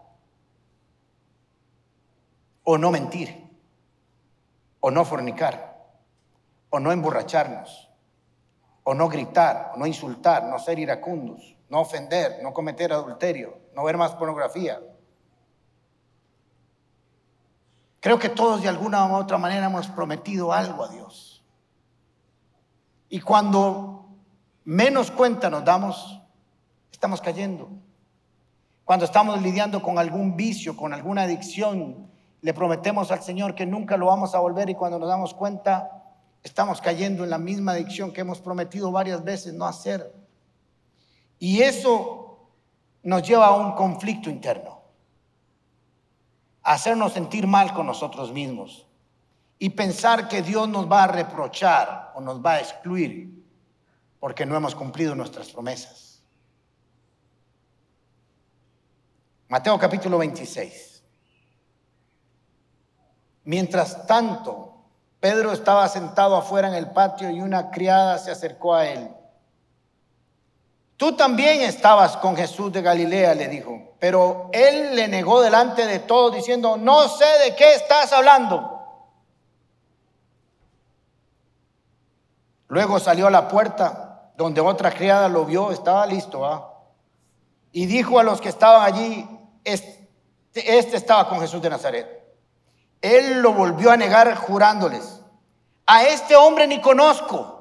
o 2.71 2.77
no 2.77 2.91
mentir, 2.91 3.49
o 4.81 4.91
no 4.91 5.07
fornicar, 5.07 5.89
o 6.69 6.79
no 6.79 6.93
emborracharnos, 6.93 7.89
o 8.85 8.93
no 8.93 9.09
gritar, 9.09 9.73
o 9.75 9.79
no 9.79 9.87
insultar, 9.87 10.45
no 10.45 10.59
ser 10.59 10.79
iracundos, 10.79 11.57
no 11.71 11.81
ofender, 11.81 12.43
no 12.43 12.53
cometer 12.53 12.93
adulterio, 12.93 13.57
no 13.73 13.85
ver 13.85 13.97
más 13.97 14.15
pornografía. 14.17 14.83
Creo 18.01 18.19
que 18.19 18.29
todos 18.29 18.63
de 18.63 18.69
alguna 18.69 19.07
u 19.07 19.17
otra 19.17 19.39
manera 19.39 19.67
hemos 19.67 19.89
prometido 19.89 20.53
algo 20.53 20.85
a 20.85 20.89
Dios. 20.89 21.45
Y 23.09 23.21
cuando 23.21 24.07
menos 24.65 25.11
cuenta 25.11 25.51
nos 25.51 25.65
damos, 25.65 26.21
estamos 26.93 27.21
cayendo. 27.21 27.71
Cuando 28.85 29.05
estamos 29.05 29.43
lidiando 29.43 29.83
con 29.83 29.99
algún 29.99 30.37
vicio, 30.37 30.77
con 30.77 30.95
alguna 30.95 31.23
adicción, 31.23 32.09
le 32.41 32.55
prometemos 32.55 33.11
al 33.11 33.23
Señor 33.23 33.55
que 33.55 33.67
nunca 33.67 33.97
lo 33.97 34.07
vamos 34.07 34.35
a 34.35 34.39
volver 34.39 34.71
y 34.71 34.75
cuando 34.75 34.99
nos 34.99 35.09
damos 35.09 35.35
cuenta, 35.35 35.99
estamos 36.43 36.81
cayendo 36.81 37.25
en 37.25 37.31
la 37.31 37.39
misma 37.39 37.73
adicción 37.73 38.13
que 38.13 38.21
hemos 38.21 38.41
prometido 38.41 38.93
varias 38.93 39.25
veces 39.25 39.55
no 39.55 39.67
hacer. 39.67 40.15
Y 41.39 41.63
eso 41.63 42.49
nos 43.03 43.23
lleva 43.23 43.47
a 43.47 43.57
un 43.57 43.73
conflicto 43.73 44.31
interno, 44.31 44.78
hacernos 46.69 47.15
sentir 47.15 47.47
mal 47.47 47.73
con 47.73 47.87
nosotros 47.87 48.31
mismos 48.31 48.87
y 49.59 49.71
pensar 49.71 50.29
que 50.29 50.43
Dios 50.43 50.69
nos 50.69 50.91
va 50.91 51.05
a 51.05 51.07
reprochar 51.07 52.13
o 52.15 52.21
nos 52.21 52.45
va 52.45 52.53
a 52.53 52.61
excluir 52.61 53.43
porque 54.21 54.45
no 54.45 54.55
hemos 54.55 54.75
cumplido 54.75 55.15
nuestras 55.15 55.51
promesas. 55.51 56.23
Mateo 59.49 59.79
capítulo 59.79 60.19
26. 60.19 61.03
Mientras 63.45 64.07
tanto, 64.07 64.85
Pedro 65.21 65.53
estaba 65.53 65.89
sentado 65.89 66.37
afuera 66.37 66.69
en 66.69 66.75
el 66.75 66.91
patio 66.91 67.31
y 67.31 67.41
una 67.41 67.71
criada 67.71 68.19
se 68.19 68.31
acercó 68.31 68.75
a 68.75 68.87
él. 68.87 69.09
Tú 70.99 71.13
también 71.13 71.63
estabas 71.63 72.17
con 72.17 72.37
Jesús 72.37 72.73
de 72.73 72.83
Galilea, 72.83 73.33
le 73.35 73.47
dijo. 73.47 73.95
Pero 74.01 74.51
él 74.53 74.97
le 74.97 75.07
negó 75.07 75.41
delante 75.41 75.87
de 75.87 76.01
todos 76.01 76.35
diciendo, 76.35 76.77
no 76.77 77.09
sé 77.09 77.25
de 77.45 77.55
qué 77.55 77.75
estás 77.75 78.13
hablando. 78.13 78.83
Luego 82.67 82.99
salió 82.99 83.29
a 83.29 83.31
la 83.31 83.47
puerta 83.47 84.33
donde 84.37 84.61
otra 84.61 84.91
criada 84.91 85.29
lo 85.29 85.45
vio, 85.45 85.71
estaba 85.71 86.05
listo, 86.05 86.45
¿ah? 86.45 86.75
y 87.73 87.87
dijo 87.87 88.19
a 88.19 88.25
los 88.25 88.41
que 88.41 88.49
estaban 88.49 88.83
allí, 88.83 89.29
este, 89.63 90.09
este 90.53 90.97
estaba 90.97 91.29
con 91.29 91.41
Jesús 91.41 91.63
de 91.63 91.71
Nazaret. 91.71 92.25
Él 93.01 93.41
lo 93.41 93.53
volvió 93.53 93.93
a 93.93 93.97
negar 93.97 94.35
jurándoles, 94.35 95.21
a 95.87 96.03
este 96.03 96.35
hombre 96.35 96.67
ni 96.67 96.81
conozco. 96.81 97.58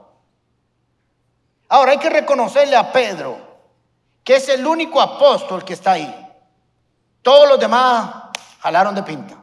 Ahora 1.70 1.92
hay 1.92 2.00
que 2.00 2.10
reconocerle 2.10 2.76
a 2.76 2.92
Pedro 2.92 3.48
que 4.24 4.36
es 4.36 4.50
el 4.50 4.68
único 4.68 5.00
apóstol 5.00 5.64
que 5.64 5.74
está 5.74 5.94
ahí. 5.94 6.28
Todos 7.22 7.48
los 7.48 7.60
demás 7.60 8.14
jalaron 8.60 8.94
de 8.94 9.04
pinta. 9.04 9.42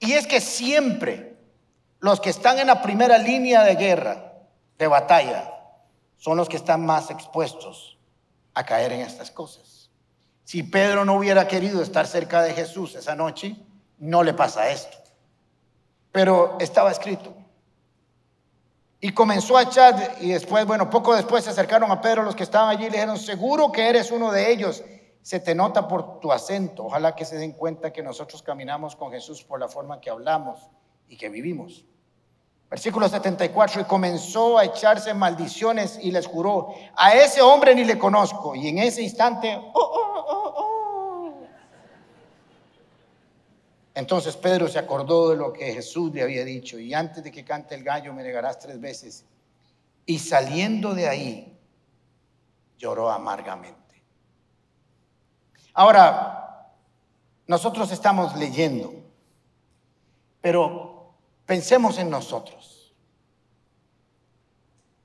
Y 0.00 0.14
es 0.14 0.26
que 0.26 0.40
siempre 0.40 1.36
los 2.00 2.20
que 2.20 2.30
están 2.30 2.58
en 2.58 2.66
la 2.66 2.82
primera 2.82 3.18
línea 3.18 3.62
de 3.62 3.76
guerra, 3.76 4.32
de 4.78 4.86
batalla, 4.88 5.48
son 6.18 6.36
los 6.36 6.48
que 6.48 6.56
están 6.56 6.84
más 6.84 7.10
expuestos 7.10 7.98
a 8.54 8.64
caer 8.64 8.92
en 8.92 9.02
estas 9.02 9.30
cosas. 9.30 9.90
Si 10.44 10.64
Pedro 10.64 11.04
no 11.04 11.14
hubiera 11.14 11.46
querido 11.46 11.82
estar 11.82 12.06
cerca 12.06 12.42
de 12.42 12.52
Jesús 12.52 12.96
esa 12.96 13.14
noche, 13.14 13.56
no 13.98 14.24
le 14.24 14.34
pasa 14.34 14.70
esto. 14.70 14.98
Pero 16.10 16.56
estaba 16.60 16.90
escrito. 16.90 17.32
Y 19.04 19.10
comenzó 19.10 19.56
a 19.56 19.62
echar, 19.62 20.14
y 20.20 20.28
después, 20.28 20.64
bueno, 20.64 20.88
poco 20.88 21.12
después 21.16 21.42
se 21.42 21.50
acercaron 21.50 21.90
a 21.90 22.00
Pedro 22.00 22.22
los 22.22 22.36
que 22.36 22.44
estaban 22.44 22.68
allí 22.68 22.84
y 22.84 22.86
le 22.86 22.92
dijeron, 22.92 23.18
seguro 23.18 23.72
que 23.72 23.88
eres 23.88 24.12
uno 24.12 24.30
de 24.30 24.52
ellos, 24.52 24.84
se 25.20 25.40
te 25.40 25.56
nota 25.56 25.88
por 25.88 26.20
tu 26.20 26.30
acento, 26.30 26.84
ojalá 26.84 27.16
que 27.16 27.24
se 27.24 27.36
den 27.36 27.50
cuenta 27.50 27.92
que 27.92 28.00
nosotros 28.00 28.44
caminamos 28.44 28.94
con 28.94 29.10
Jesús 29.10 29.42
por 29.42 29.58
la 29.58 29.66
forma 29.66 30.00
que 30.00 30.08
hablamos 30.08 30.70
y 31.08 31.16
que 31.16 31.28
vivimos. 31.28 31.84
Versículo 32.70 33.08
74, 33.08 33.80
y 33.80 33.84
comenzó 33.86 34.56
a 34.56 34.66
echarse 34.66 35.12
maldiciones 35.14 35.98
y 36.00 36.12
les 36.12 36.28
juró, 36.28 36.72
a 36.94 37.12
ese 37.12 37.42
hombre 37.42 37.74
ni 37.74 37.82
le 37.82 37.98
conozco. 37.98 38.54
Y 38.54 38.68
en 38.68 38.78
ese 38.78 39.02
instante, 39.02 39.60
oh, 39.74 39.80
oh. 39.80 40.11
Entonces 43.94 44.36
Pedro 44.36 44.68
se 44.68 44.78
acordó 44.78 45.30
de 45.30 45.36
lo 45.36 45.52
que 45.52 45.72
Jesús 45.72 46.12
le 46.12 46.22
había 46.22 46.44
dicho, 46.44 46.78
y 46.78 46.94
antes 46.94 47.22
de 47.22 47.30
que 47.30 47.44
cante 47.44 47.74
el 47.74 47.84
gallo 47.84 48.12
me 48.12 48.22
negarás 48.22 48.58
tres 48.58 48.80
veces. 48.80 49.24
Y 50.06 50.18
saliendo 50.18 50.94
de 50.94 51.08
ahí, 51.08 51.58
lloró 52.78 53.10
amargamente. 53.10 54.02
Ahora, 55.74 56.70
nosotros 57.46 57.90
estamos 57.92 58.36
leyendo, 58.36 58.92
pero 60.40 60.92
Pensemos 61.46 61.98
en 61.98 62.08
nosotros. 62.10 62.92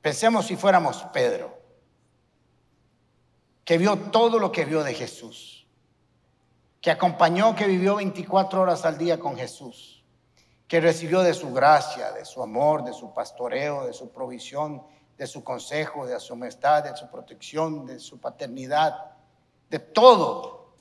Pensemos 0.02 0.46
si 0.46 0.56
fuéramos 0.56 1.04
Pedro, 1.12 1.60
que 3.66 3.78
vio 3.78 3.98
todo 3.98 4.40
lo 4.40 4.52
que 4.52 4.64
vio 4.64 4.84
de 4.84 4.94
Jesús, 4.94 5.57
que 6.88 6.92
acompañó, 6.92 7.54
que 7.54 7.68
vivió 7.68 7.98
24 7.98 8.62
horas 8.62 8.86
al 8.86 8.98
día 8.98 9.20
con 9.20 9.36
Jesús, 9.36 10.06
que 10.70 10.80
recibió 10.80 11.22
de 11.22 11.34
su 11.34 11.52
gracia, 11.52 12.14
de 12.14 12.24
su 12.24 12.42
amor, 12.42 12.86
de 12.86 12.94
su 12.94 13.14
pastoreo, 13.14 13.86
de 13.86 13.92
su 13.92 14.10
provisión, 14.10 14.82
de 15.18 15.28
su 15.28 15.44
consejo, 15.44 16.06
de 16.06 16.18
su 16.22 16.32
amistad, 16.32 16.86
de 16.86 16.96
su 16.96 17.10
protección, 17.10 17.86
de 17.86 18.00
su 18.00 18.22
paternidad, 18.22 18.96
de 19.70 19.80
todo. 19.80 20.76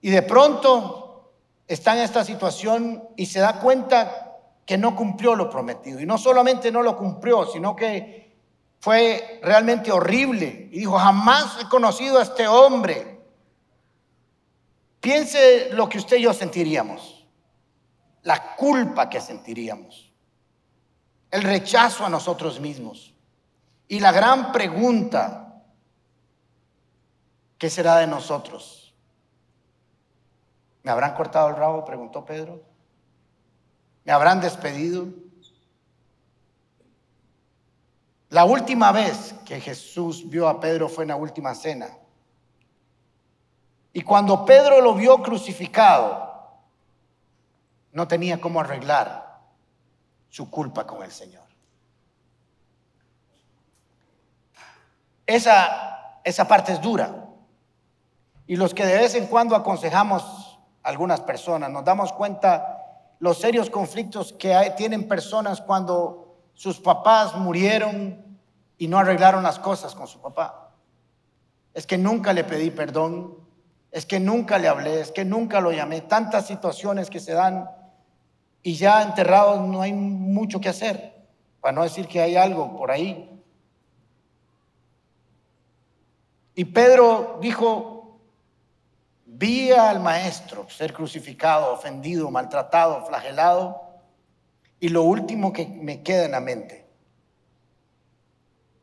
Y 0.00 0.10
de 0.10 0.22
pronto 0.22 1.30
está 1.68 1.96
en 1.96 2.02
esta 2.02 2.24
situación 2.24 3.10
y 3.14 3.26
se 3.26 3.38
da 3.38 3.60
cuenta 3.60 4.32
que 4.66 4.76
no 4.76 4.96
cumplió 4.96 5.36
lo 5.36 5.48
prometido. 5.48 6.00
Y 6.00 6.06
no 6.06 6.18
solamente 6.18 6.72
no 6.72 6.82
lo 6.82 6.96
cumplió, 6.96 7.46
sino 7.46 7.76
que 7.76 8.36
fue 8.80 9.38
realmente 9.44 9.92
horrible. 9.92 10.70
Y 10.72 10.80
dijo, 10.80 10.98
jamás 10.98 11.56
he 11.60 11.68
conocido 11.68 12.18
a 12.18 12.24
este 12.24 12.48
hombre. 12.48 13.13
Piense 15.04 15.68
lo 15.72 15.86
que 15.86 15.98
usted 15.98 16.16
y 16.16 16.22
yo 16.22 16.32
sentiríamos, 16.32 17.26
la 18.22 18.56
culpa 18.56 19.10
que 19.10 19.20
sentiríamos, 19.20 20.10
el 21.30 21.42
rechazo 21.42 22.06
a 22.06 22.08
nosotros 22.08 22.58
mismos. 22.58 23.14
Y 23.86 24.00
la 24.00 24.12
gran 24.12 24.50
pregunta, 24.50 25.62
¿qué 27.58 27.68
será 27.68 27.98
de 27.98 28.06
nosotros? 28.06 28.94
¿Me 30.82 30.90
habrán 30.90 31.14
cortado 31.14 31.50
el 31.50 31.56
rabo? 31.56 31.84
preguntó 31.84 32.24
Pedro. 32.24 32.62
¿Me 34.04 34.12
habrán 34.12 34.40
despedido? 34.40 35.08
La 38.30 38.46
última 38.46 38.90
vez 38.90 39.34
que 39.44 39.60
Jesús 39.60 40.30
vio 40.30 40.48
a 40.48 40.58
Pedro 40.60 40.88
fue 40.88 41.04
en 41.04 41.08
la 41.08 41.16
última 41.16 41.54
cena. 41.54 41.94
Y 43.94 44.02
cuando 44.02 44.44
Pedro 44.44 44.82
lo 44.82 44.94
vio 44.94 45.22
crucificado, 45.22 46.52
no 47.92 48.06
tenía 48.06 48.38
cómo 48.38 48.60
arreglar 48.60 49.40
su 50.28 50.50
culpa 50.50 50.86
con 50.86 51.02
el 51.02 51.10
Señor. 51.10 51.44
Esa, 55.26 56.20
esa 56.22 56.46
parte 56.46 56.72
es 56.72 56.82
dura. 56.82 57.24
Y 58.46 58.56
los 58.56 58.74
que 58.74 58.84
de 58.84 58.98
vez 58.98 59.14
en 59.14 59.26
cuando 59.26 59.56
aconsejamos 59.56 60.44
algunas 60.84 61.20
personas. 61.22 61.70
Nos 61.70 61.84
damos 61.84 62.12
cuenta 62.12 62.78
los 63.18 63.38
serios 63.38 63.70
conflictos 63.70 64.32
que 64.34 64.72
tienen 64.76 65.08
personas 65.08 65.60
cuando 65.60 66.36
sus 66.52 66.78
papás 66.78 67.34
murieron 67.34 68.38
y 68.78 68.86
no 68.86 68.98
arreglaron 68.98 69.42
las 69.42 69.58
cosas 69.58 69.94
con 69.94 70.06
su 70.06 70.20
papá. 70.20 70.70
Es 71.72 71.86
que 71.86 71.98
nunca 71.98 72.32
le 72.32 72.44
pedí 72.44 72.70
perdón, 72.70 73.36
es 73.94 74.06
que 74.06 74.18
nunca 74.18 74.58
le 74.58 74.66
hablé, 74.66 75.00
es 75.00 75.12
que 75.12 75.24
nunca 75.24 75.60
lo 75.60 75.70
llamé. 75.70 76.00
Tantas 76.00 76.48
situaciones 76.48 77.08
que 77.08 77.20
se 77.20 77.32
dan 77.32 77.70
y 78.60 78.74
ya 78.74 79.00
enterrados 79.00 79.60
no 79.68 79.82
hay 79.82 79.92
mucho 79.92 80.60
que 80.60 80.68
hacer, 80.68 81.14
para 81.60 81.70
no 81.70 81.84
decir 81.84 82.08
que 82.08 82.20
hay 82.20 82.34
algo 82.34 82.76
por 82.76 82.90
ahí. 82.90 83.40
Y 86.56 86.64
Pedro 86.64 87.38
dijo, 87.40 88.18
Vi 89.26 89.70
al 89.70 90.00
maestro 90.00 90.68
ser 90.68 90.92
crucificado, 90.92 91.72
ofendido, 91.72 92.28
maltratado, 92.32 93.06
flagelado, 93.06 93.80
y 94.80 94.88
lo 94.88 95.04
último 95.04 95.52
que 95.52 95.66
me 95.66 96.02
queda 96.02 96.24
en 96.24 96.32
la 96.32 96.40
mente 96.40 96.84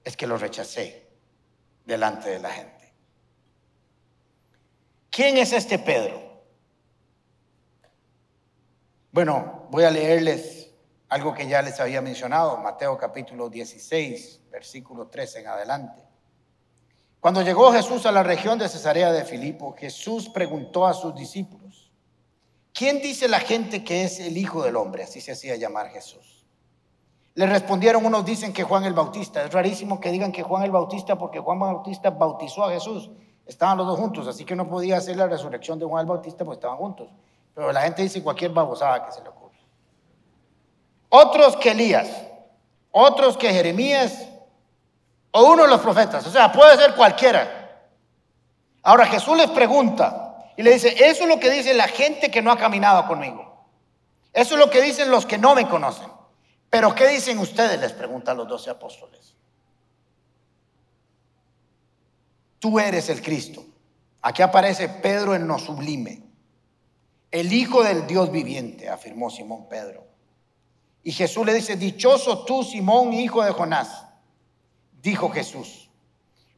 es 0.05 0.15
que 0.15 0.25
lo 0.25 0.37
rechacé 0.37 1.05
delante 1.85 2.29
de 2.29 2.39
la 2.39 2.49
gente. 2.49 2.80
¿Quién 5.11 5.37
es 5.37 5.51
este 5.51 5.77
Pedro? 5.77 6.21
Bueno, 9.11 9.67
voy 9.69 9.83
a 9.83 9.91
leerles 9.91 10.71
algo 11.09 11.33
que 11.33 11.45
ya 11.49 11.61
les 11.61 11.81
había 11.81 12.01
mencionado, 12.01 12.55
Mateo 12.55 12.97
capítulo 12.97 13.49
16, 13.49 14.43
versículo 14.49 15.07
13 15.07 15.41
en 15.41 15.47
adelante. 15.47 16.01
Cuando 17.19 17.41
llegó 17.41 17.73
Jesús 17.73 18.05
a 18.05 18.13
la 18.13 18.23
región 18.23 18.57
de 18.57 18.69
Cesarea 18.69 19.11
de 19.11 19.25
Filipo, 19.25 19.75
Jesús 19.77 20.29
preguntó 20.29 20.87
a 20.87 20.93
sus 20.93 21.13
discípulos, 21.13 21.91
¿quién 22.73 23.01
dice 23.01 23.27
la 23.27 23.41
gente 23.41 23.83
que 23.83 24.05
es 24.05 24.21
el 24.21 24.37
Hijo 24.37 24.63
del 24.63 24.77
Hombre? 24.77 25.03
Así 25.03 25.19
se 25.19 25.33
hacía 25.33 25.57
llamar 25.57 25.89
Jesús. 25.89 26.45
Le 27.35 27.47
respondieron, 27.47 28.05
unos 28.05 28.23
dicen 28.23 28.53
que 28.53 28.63
Juan 28.63 28.85
el 28.85 28.93
Bautista. 28.93 29.43
Es 29.43 29.51
rarísimo 29.51 29.99
que 29.99 30.09
digan 30.09 30.31
que 30.31 30.43
Juan 30.43 30.63
el 30.63 30.71
Bautista 30.71 31.17
porque 31.17 31.39
Juan 31.39 31.59
Bautista 31.59 32.11
bautizó 32.11 32.63
a 32.63 32.71
Jesús. 32.71 33.11
Estaban 33.51 33.77
los 33.77 33.85
dos 33.85 33.99
juntos, 33.99 34.29
así 34.29 34.45
que 34.45 34.55
no 34.55 34.65
podía 34.69 34.95
hacer 34.95 35.17
la 35.17 35.27
resurrección 35.27 35.77
de 35.77 35.85
Juan 35.85 36.03
el 36.03 36.07
Bautista 36.07 36.45
porque 36.45 36.55
estaban 36.55 36.77
juntos. 36.77 37.09
Pero 37.53 37.69
la 37.73 37.81
gente 37.81 38.01
dice 38.01 38.23
cualquier 38.23 38.51
babosada 38.51 39.05
que 39.05 39.11
se 39.11 39.21
le 39.21 39.27
ocurre. 39.27 39.59
Otros 41.09 41.57
que 41.57 41.71
Elías, 41.71 42.09
otros 42.91 43.35
que 43.35 43.51
Jeremías 43.51 44.25
o 45.31 45.51
uno 45.51 45.63
de 45.63 45.67
los 45.67 45.81
profetas. 45.81 46.25
O 46.25 46.31
sea, 46.31 46.49
puede 46.49 46.77
ser 46.77 46.95
cualquiera. 46.95 47.89
Ahora 48.83 49.05
Jesús 49.05 49.35
les 49.35 49.49
pregunta 49.49 50.45
y 50.55 50.63
le 50.63 50.71
dice, 50.71 50.87
eso 51.05 51.23
es 51.23 51.27
lo 51.29 51.37
que 51.37 51.49
dice 51.49 51.73
la 51.73 51.89
gente 51.89 52.31
que 52.31 52.41
no 52.41 52.53
ha 52.53 52.57
caminado 52.57 53.05
conmigo. 53.05 53.65
Eso 54.31 54.53
es 54.53 54.61
lo 54.61 54.69
que 54.69 54.81
dicen 54.81 55.11
los 55.11 55.25
que 55.25 55.37
no 55.37 55.55
me 55.55 55.67
conocen. 55.67 56.07
Pero 56.69 56.95
¿qué 56.95 57.05
dicen 57.09 57.37
ustedes? 57.37 57.77
Les 57.81 57.91
preguntan 57.91 58.37
los 58.37 58.47
doce 58.47 58.69
apóstoles. 58.69 59.30
Tú 62.61 62.79
eres 62.79 63.09
el 63.09 63.23
Cristo. 63.23 63.65
Aquí 64.21 64.43
aparece 64.43 64.87
Pedro 64.87 65.33
en 65.33 65.47
lo 65.47 65.57
sublime. 65.57 66.21
El 67.31 67.51
Hijo 67.51 67.81
del 67.81 68.05
Dios 68.05 68.31
viviente, 68.31 68.87
afirmó 68.87 69.31
Simón 69.31 69.67
Pedro. 69.67 70.05
Y 71.01 71.11
Jesús 71.11 71.43
le 71.43 71.55
dice, 71.55 71.75
dichoso 71.75 72.45
tú, 72.45 72.63
Simón, 72.63 73.13
hijo 73.13 73.43
de 73.43 73.49
Jonás, 73.49 74.05
dijo 75.01 75.29
Jesús, 75.29 75.89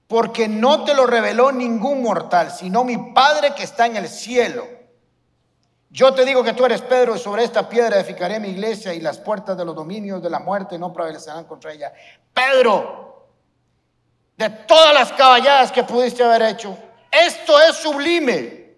porque 0.08 0.50
no 0.50 0.84
te 0.84 0.94
lo 0.94 1.08
reveló 1.08 1.54
ningún 1.54 2.04
mortal, 2.04 2.52
sino 2.52 2.84
mi 2.84 2.98
Padre 3.14 3.56
que 3.56 3.64
está 3.64 3.86
en 3.86 3.96
el 3.96 4.10
cielo. 4.10 4.68
Yo 5.90 6.14
te 6.14 6.26
digo 6.26 6.44
que 6.44 6.52
tú 6.52 6.66
eres 6.66 6.82
Pedro 6.82 7.16
y 7.16 7.20
sobre 7.20 7.46
esta 7.46 7.70
piedra 7.70 7.98
edificaré 7.98 8.42
mi 8.42 8.50
iglesia 8.50 8.94
y 8.94 9.00
las 9.00 9.20
puertas 9.20 9.56
de 9.56 9.64
los 9.64 9.74
dominios 9.74 10.22
de 10.22 10.30
la 10.30 10.40
muerte 10.40 10.78
no 10.78 10.92
prevalecerán 10.92 11.46
contra 11.46 11.72
ella. 11.72 11.94
Pedro, 12.34 13.03
de 14.38 14.50
todas 14.50 14.94
las 14.94 15.12
caballadas 15.14 15.72
que 15.72 15.84
pudiste 15.84 16.24
haber 16.24 16.42
hecho, 16.44 16.78
esto 17.12 17.60
es 17.62 17.76
sublime. 17.78 18.76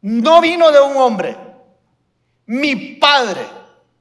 No 0.00 0.40
vino 0.40 0.70
de 0.70 0.80
un 0.80 0.96
hombre. 0.96 1.36
Mi 2.46 2.76
Padre, 2.96 3.42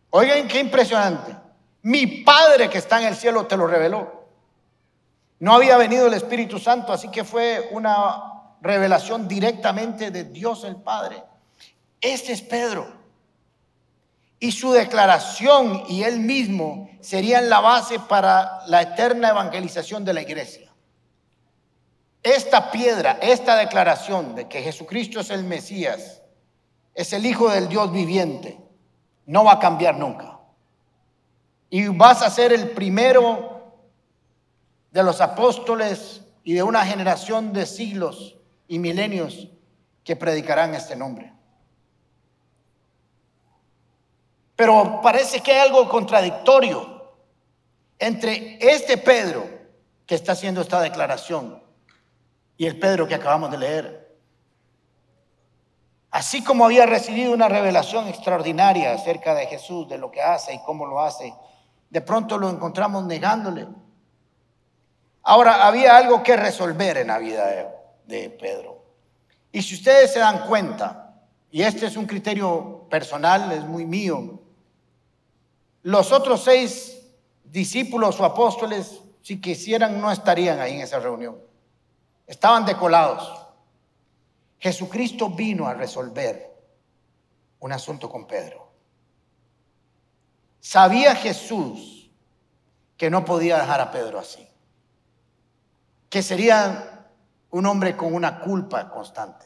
oigan 0.10 0.48
qué 0.48 0.60
impresionante. 0.60 1.36
Mi 1.84 2.08
Padre 2.24 2.70
que 2.70 2.78
está 2.78 3.02
en 3.02 3.08
el 3.08 3.16
cielo 3.16 3.46
te 3.46 3.58
lo 3.58 3.68
reveló. 3.68 4.24
No 5.40 5.54
había 5.54 5.78
venido 5.78 6.08
el 6.08 6.14
Espíritu 6.14 6.60
Santo, 6.60 6.94
así 6.94 7.10
que 7.10 7.24
fue 7.26 7.70
una 7.72 8.56
revelación 8.62 9.28
directamente 9.28 10.10
de 10.10 10.24
Dios 10.24 10.64
el 10.64 10.78
Padre. 10.78 11.22
Este 12.00 12.32
es 12.32 12.42
Pedro. 12.42 13.03
Y 14.44 14.52
su 14.52 14.74
declaración 14.74 15.86
y 15.88 16.04
él 16.04 16.20
mismo 16.20 16.90
serían 17.00 17.50
la 17.50 17.62
base 17.62 17.98
para 17.98 18.60
la 18.68 18.82
eterna 18.82 19.30
evangelización 19.30 20.04
de 20.04 20.14
la 20.14 20.22
iglesia. 20.22 20.70
Esta 22.22 22.70
piedra, 22.70 23.20
esta 23.22 23.56
declaración 23.56 24.36
de 24.36 24.50
que 24.50 24.62
Jesucristo 24.62 25.22
es 25.22 25.30
el 25.30 25.46
Mesías, 25.46 26.24
es 26.94 27.14
el 27.14 27.26
Hijo 27.26 27.50
del 27.52 27.70
Dios 27.70 27.90
viviente, 27.94 28.60
no 29.28 29.46
va 29.46 29.54
a 29.54 29.60
cambiar 29.60 29.98
nunca. 29.98 30.42
Y 31.70 31.88
vas 31.88 32.22
a 32.22 32.30
ser 32.30 32.52
el 32.52 32.72
primero 32.72 33.78
de 34.92 35.04
los 35.04 35.22
apóstoles 35.22 36.22
y 36.44 36.52
de 36.52 36.64
una 36.64 36.86
generación 36.86 37.54
de 37.54 37.66
siglos 37.66 38.36
y 38.68 38.80
milenios 38.80 39.48
que 40.04 40.18
predicarán 40.18 40.76
este 40.76 40.98
nombre. 40.98 41.32
Pero 44.64 45.02
parece 45.02 45.42
que 45.42 45.52
hay 45.52 45.68
algo 45.68 45.90
contradictorio 45.90 47.12
entre 48.00 48.58
este 48.62 48.98
Pedro 48.98 49.46
que 50.06 50.16
está 50.16 50.32
haciendo 50.32 50.62
esta 50.62 50.80
declaración 50.80 51.62
y 52.56 52.66
el 52.66 52.80
Pedro 52.80 53.06
que 53.06 53.16
acabamos 53.16 53.52
de 53.52 53.58
leer. 53.58 54.18
Así 56.12 56.46
como 56.46 56.64
había 56.64 56.86
recibido 56.86 57.34
una 57.34 57.50
revelación 57.50 58.08
extraordinaria 58.08 58.94
acerca 58.94 59.36
de 59.36 59.48
Jesús, 59.48 59.90
de 59.90 59.98
lo 59.98 60.10
que 60.10 60.22
hace 60.22 60.54
y 60.54 60.64
cómo 60.64 60.86
lo 60.86 61.02
hace, 61.02 61.34
de 61.90 62.00
pronto 62.00 62.38
lo 62.38 62.50
encontramos 62.50 63.04
negándole. 63.04 63.68
Ahora, 65.24 65.68
había 65.68 65.98
algo 65.98 66.24
que 66.24 66.38
resolver 66.38 67.00
en 67.00 67.08
la 67.08 67.18
vida 67.18 67.48
de, 68.06 68.30
Pedro. 68.30 68.82
Y 69.52 69.62
si 69.62 69.76
ustedes 69.76 70.14
se 70.14 70.20
dan 70.20 70.48
cuenta, 70.48 71.18
y 71.52 71.64
este 71.64 71.88
es 71.88 71.98
un 71.98 72.06
criterio 72.06 72.88
personal, 72.90 73.52
es 73.52 73.66
muy 73.66 73.86
mío, 73.86 74.40
los 75.84 76.12
otros 76.12 76.44
seis 76.44 77.02
discípulos 77.44 78.20
o 78.20 78.26
apóstoles, 78.26 79.02
si 79.22 79.40
quisieran, 79.40 80.02
no 80.02 80.12
estarían 80.12 80.60
ahí 80.60 80.76
en 80.76 80.82
esa 80.82 81.00
reunión. 81.00 81.38
Estaban 82.26 82.66
decolados. 82.66 83.42
Jesucristo 84.60 85.30
vino 85.30 85.68
a 85.68 85.74
resolver 85.74 86.52
un 87.60 87.72
asunto 87.72 88.10
con 88.10 88.26
Pedro. 88.26 88.72
Sabía 90.62 91.16
Jesús 91.16 92.10
que 92.96 93.10
no 93.10 93.26
podía 93.26 93.58
dejar 93.58 93.82
a 93.82 93.92
Pedro 93.92 94.20
así, 94.20 94.48
que 96.10 96.24
sería 96.24 97.10
un 97.52 97.66
hombre 97.66 97.98
con 97.98 98.14
una 98.14 98.40
culpa 98.40 98.90
constante. 98.90 99.46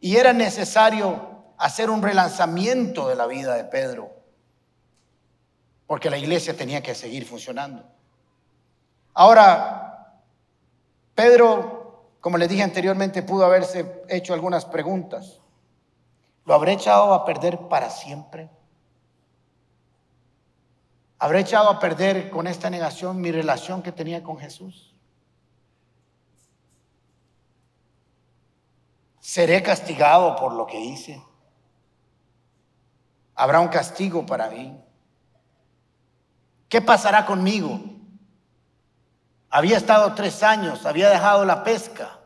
Y 0.00 0.16
era 0.16 0.32
necesario 0.32 1.54
hacer 1.56 1.88
un 1.88 2.02
relanzamiento 2.02 3.08
de 3.08 3.14
la 3.14 3.26
vida 3.26 3.54
de 3.54 3.64
Pedro 3.64 4.19
porque 5.90 6.08
la 6.08 6.18
iglesia 6.18 6.56
tenía 6.56 6.80
que 6.80 6.94
seguir 6.94 7.26
funcionando. 7.26 7.84
Ahora, 9.12 10.22
Pedro, 11.16 12.12
como 12.20 12.38
le 12.38 12.46
dije 12.46 12.62
anteriormente, 12.62 13.24
pudo 13.24 13.44
haberse 13.44 14.04
hecho 14.08 14.32
algunas 14.32 14.64
preguntas. 14.64 15.40
¿Lo 16.44 16.54
habré 16.54 16.74
echado 16.74 17.12
a 17.12 17.24
perder 17.24 17.58
para 17.66 17.90
siempre? 17.90 18.48
¿Habré 21.18 21.40
echado 21.40 21.68
a 21.68 21.80
perder 21.80 22.30
con 22.30 22.46
esta 22.46 22.70
negación 22.70 23.20
mi 23.20 23.32
relación 23.32 23.82
que 23.82 23.90
tenía 23.90 24.22
con 24.22 24.38
Jesús? 24.38 24.94
¿Seré 29.18 29.60
castigado 29.60 30.36
por 30.36 30.52
lo 30.52 30.68
que 30.68 30.78
hice? 30.78 31.20
¿Habrá 33.34 33.58
un 33.58 33.66
castigo 33.66 34.24
para 34.24 34.48
mí? 34.50 34.80
¿Qué 36.70 36.80
pasará 36.80 37.26
conmigo? 37.26 37.80
Había 39.50 39.76
estado 39.76 40.14
tres 40.14 40.42
años, 40.44 40.86
había 40.86 41.10
dejado 41.10 41.44
la 41.44 41.64
pesca. 41.64 42.20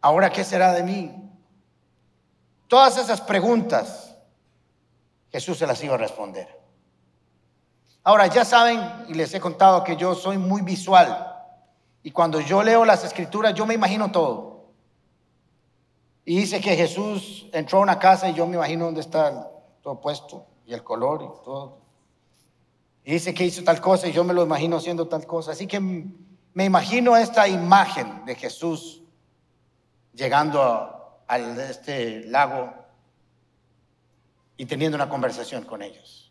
Ahora, 0.00 0.30
¿qué 0.30 0.44
será 0.44 0.72
de 0.72 0.84
mí? 0.84 1.12
Todas 2.68 2.96
esas 2.96 3.20
preguntas 3.20 4.16
Jesús 5.32 5.58
se 5.58 5.66
las 5.66 5.82
iba 5.82 5.96
a 5.96 5.98
responder. 5.98 6.48
Ahora, 8.04 8.28
ya 8.28 8.44
saben, 8.44 8.80
y 9.08 9.14
les 9.14 9.34
he 9.34 9.40
contado 9.40 9.82
que 9.82 9.96
yo 9.96 10.14
soy 10.14 10.38
muy 10.38 10.62
visual. 10.62 11.34
Y 12.04 12.12
cuando 12.12 12.40
yo 12.40 12.62
leo 12.62 12.84
las 12.84 13.02
escrituras, 13.02 13.54
yo 13.54 13.66
me 13.66 13.74
imagino 13.74 14.12
todo. 14.12 14.68
Y 16.24 16.36
dice 16.36 16.60
que 16.60 16.76
Jesús 16.76 17.48
entró 17.52 17.80
a 17.80 17.82
una 17.82 17.98
casa 17.98 18.28
y 18.28 18.34
yo 18.34 18.46
me 18.46 18.54
imagino 18.54 18.84
dónde 18.84 19.00
está 19.00 19.50
todo 19.82 20.00
puesto 20.00 20.46
y 20.64 20.74
el 20.74 20.84
color 20.84 21.22
y 21.22 21.44
todo. 21.44 21.77
Y 23.08 23.12
dice 23.12 23.32
que 23.32 23.42
hizo 23.42 23.64
tal 23.64 23.80
cosa 23.80 24.06
y 24.06 24.12
yo 24.12 24.22
me 24.22 24.34
lo 24.34 24.42
imagino 24.42 24.76
haciendo 24.76 25.08
tal 25.08 25.26
cosa. 25.26 25.52
Así 25.52 25.66
que 25.66 25.80
me 25.80 26.64
imagino 26.66 27.16
esta 27.16 27.48
imagen 27.48 28.26
de 28.26 28.34
Jesús 28.34 29.00
llegando 30.12 30.62
a, 31.26 31.38
este 31.38 32.24
lago 32.26 32.70
y 34.58 34.66
teniendo 34.66 34.96
una 34.96 35.08
conversación 35.08 35.64
con 35.64 35.80
ellos. 35.80 36.30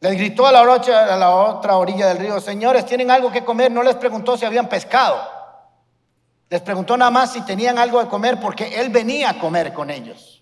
Les 0.00 0.16
gritó 0.16 0.44
a 0.44 0.50
la, 0.50 0.58
a 0.58 1.16
la 1.16 1.36
otra 1.36 1.76
orilla 1.76 2.08
del 2.08 2.18
río, 2.18 2.40
señores, 2.40 2.84
¿tienen 2.84 3.12
algo 3.12 3.30
que 3.30 3.44
comer? 3.44 3.70
No 3.70 3.84
les 3.84 3.94
preguntó 3.94 4.36
si 4.36 4.44
habían 4.44 4.68
pescado. 4.68 5.20
Les 6.48 6.62
preguntó 6.62 6.96
nada 6.96 7.12
más 7.12 7.32
si 7.32 7.42
tenían 7.42 7.78
algo 7.78 8.02
de 8.02 8.08
comer 8.08 8.40
porque 8.40 8.80
él 8.80 8.88
venía 8.88 9.30
a 9.30 9.38
comer 9.38 9.72
con 9.72 9.88
ellos. 9.88 10.39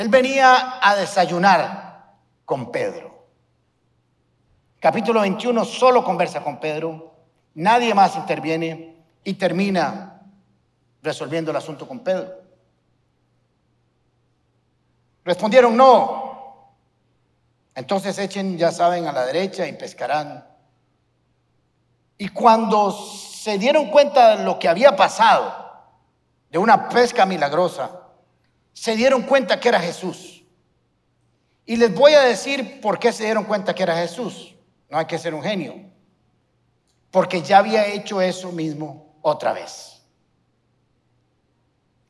Él 0.00 0.08
venía 0.08 0.78
a 0.80 0.96
desayunar 0.96 2.14
con 2.46 2.72
Pedro. 2.72 3.26
Capítulo 4.80 5.20
21 5.20 5.62
solo 5.66 6.02
conversa 6.02 6.42
con 6.42 6.58
Pedro, 6.58 7.16
nadie 7.56 7.92
más 7.92 8.16
interviene 8.16 8.96
y 9.22 9.34
termina 9.34 10.22
resolviendo 11.02 11.50
el 11.50 11.58
asunto 11.58 11.86
con 11.86 12.00
Pedro. 12.00 12.32
Respondieron 15.22 15.76
no. 15.76 16.72
Entonces 17.74 18.18
echen, 18.18 18.56
ya 18.56 18.72
saben, 18.72 19.06
a 19.06 19.12
la 19.12 19.26
derecha 19.26 19.66
y 19.66 19.74
pescarán. 19.74 20.46
Y 22.16 22.28
cuando 22.28 22.90
se 22.90 23.58
dieron 23.58 23.90
cuenta 23.90 24.38
de 24.38 24.44
lo 24.44 24.58
que 24.58 24.66
había 24.66 24.96
pasado, 24.96 25.52
de 26.48 26.56
una 26.56 26.88
pesca 26.88 27.26
milagrosa, 27.26 27.99
se 28.72 28.96
dieron 28.96 29.22
cuenta 29.22 29.60
que 29.60 29.68
era 29.68 29.80
Jesús. 29.80 30.44
Y 31.66 31.76
les 31.76 31.94
voy 31.94 32.14
a 32.14 32.22
decir 32.22 32.80
por 32.80 32.98
qué 32.98 33.12
se 33.12 33.24
dieron 33.24 33.44
cuenta 33.44 33.74
que 33.74 33.82
era 33.82 33.96
Jesús. 33.96 34.56
No 34.88 34.98
hay 34.98 35.06
que 35.06 35.18
ser 35.18 35.34
un 35.34 35.42
genio. 35.42 35.74
Porque 37.10 37.42
ya 37.42 37.58
había 37.58 37.86
hecho 37.86 38.20
eso 38.20 38.50
mismo 38.52 39.18
otra 39.22 39.52
vez. 39.52 40.02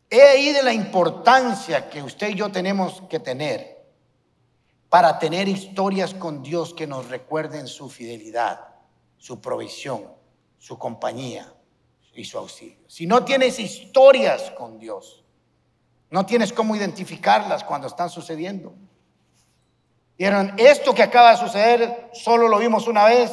He 0.09 0.23
ahí 0.23 0.53
de 0.53 0.63
la 0.63 0.73
importancia 0.73 1.89
que 1.89 2.03
usted 2.03 2.31
y 2.31 2.35
yo 2.35 2.51
tenemos 2.51 3.03
que 3.09 3.21
tener 3.21 3.81
para 4.89 5.21
tener 5.21 5.49
historias 5.49 6.15
con 6.15 6.43
Dios 6.43 6.75
que 6.75 6.87
nos 6.87 7.09
recuerden 7.09 7.69
su 7.69 7.89
fidelidad, 7.89 8.75
su 9.19 9.41
provisión, 9.41 10.13
su 10.59 10.77
compañía 10.79 11.55
y 12.13 12.25
su 12.25 12.39
auxilio. 12.39 12.89
Si 12.89 13.07
no 13.07 13.25
tienes 13.25 13.61
historias 13.61 14.51
con 14.51 14.81
Dios, 14.81 15.20
no 16.11 16.27
tienes 16.27 16.53
cómo 16.53 16.75
identificarlas 16.75 17.65
cuando 17.65 17.87
están 17.87 18.11
sucediendo. 18.11 18.75
Vieron, 20.19 20.53
esto 20.59 20.95
que 20.95 21.03
acaba 21.03 21.31
de 21.31 21.37
suceder 21.39 22.11
solo 22.13 22.49
lo 22.49 22.59
vimos 22.59 22.87
una 22.89 23.05
vez 23.05 23.33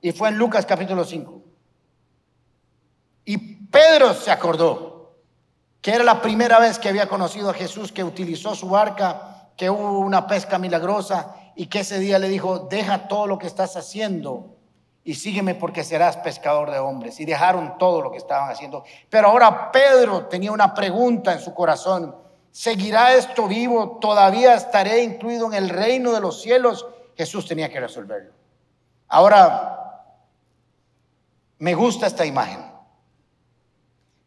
y 0.00 0.12
fue 0.12 0.28
en 0.28 0.38
Lucas 0.38 0.64
capítulo 0.64 1.04
5. 1.04 1.42
Y 3.24 3.38
Pedro 3.66 4.14
se 4.14 4.30
acordó 4.30 5.16
que 5.80 5.92
era 5.92 6.04
la 6.04 6.22
primera 6.22 6.58
vez 6.58 6.78
que 6.78 6.88
había 6.88 7.08
conocido 7.08 7.50
a 7.50 7.54
Jesús, 7.54 7.92
que 7.92 8.04
utilizó 8.04 8.54
su 8.54 8.68
barca, 8.68 9.50
que 9.56 9.68
hubo 9.68 9.98
una 9.98 10.26
pesca 10.26 10.58
milagrosa 10.58 11.34
y 11.56 11.66
que 11.66 11.80
ese 11.80 11.98
día 11.98 12.18
le 12.18 12.28
dijo, 12.28 12.60
deja 12.70 13.08
todo 13.08 13.26
lo 13.26 13.38
que 13.38 13.46
estás 13.48 13.76
haciendo 13.76 14.51
y 15.04 15.14
sígueme 15.14 15.54
porque 15.54 15.82
serás 15.82 16.16
pescador 16.16 16.70
de 16.70 16.78
hombres. 16.78 17.18
Y 17.18 17.24
dejaron 17.24 17.76
todo 17.78 18.02
lo 18.02 18.10
que 18.10 18.18
estaban 18.18 18.50
haciendo. 18.50 18.84
Pero 19.10 19.28
ahora 19.28 19.72
Pedro 19.72 20.26
tenía 20.26 20.52
una 20.52 20.74
pregunta 20.74 21.32
en 21.32 21.40
su 21.40 21.52
corazón. 21.54 22.14
¿Seguirá 22.50 23.14
esto 23.14 23.48
vivo? 23.48 23.98
¿Todavía 24.00 24.54
estaré 24.54 25.02
incluido 25.02 25.46
en 25.46 25.54
el 25.54 25.68
reino 25.68 26.12
de 26.12 26.20
los 26.20 26.40
cielos? 26.42 26.86
Jesús 27.16 27.46
tenía 27.46 27.68
que 27.68 27.80
resolverlo. 27.80 28.32
Ahora, 29.08 29.78
me 31.58 31.74
gusta 31.74 32.06
esta 32.06 32.24
imagen. 32.24 32.72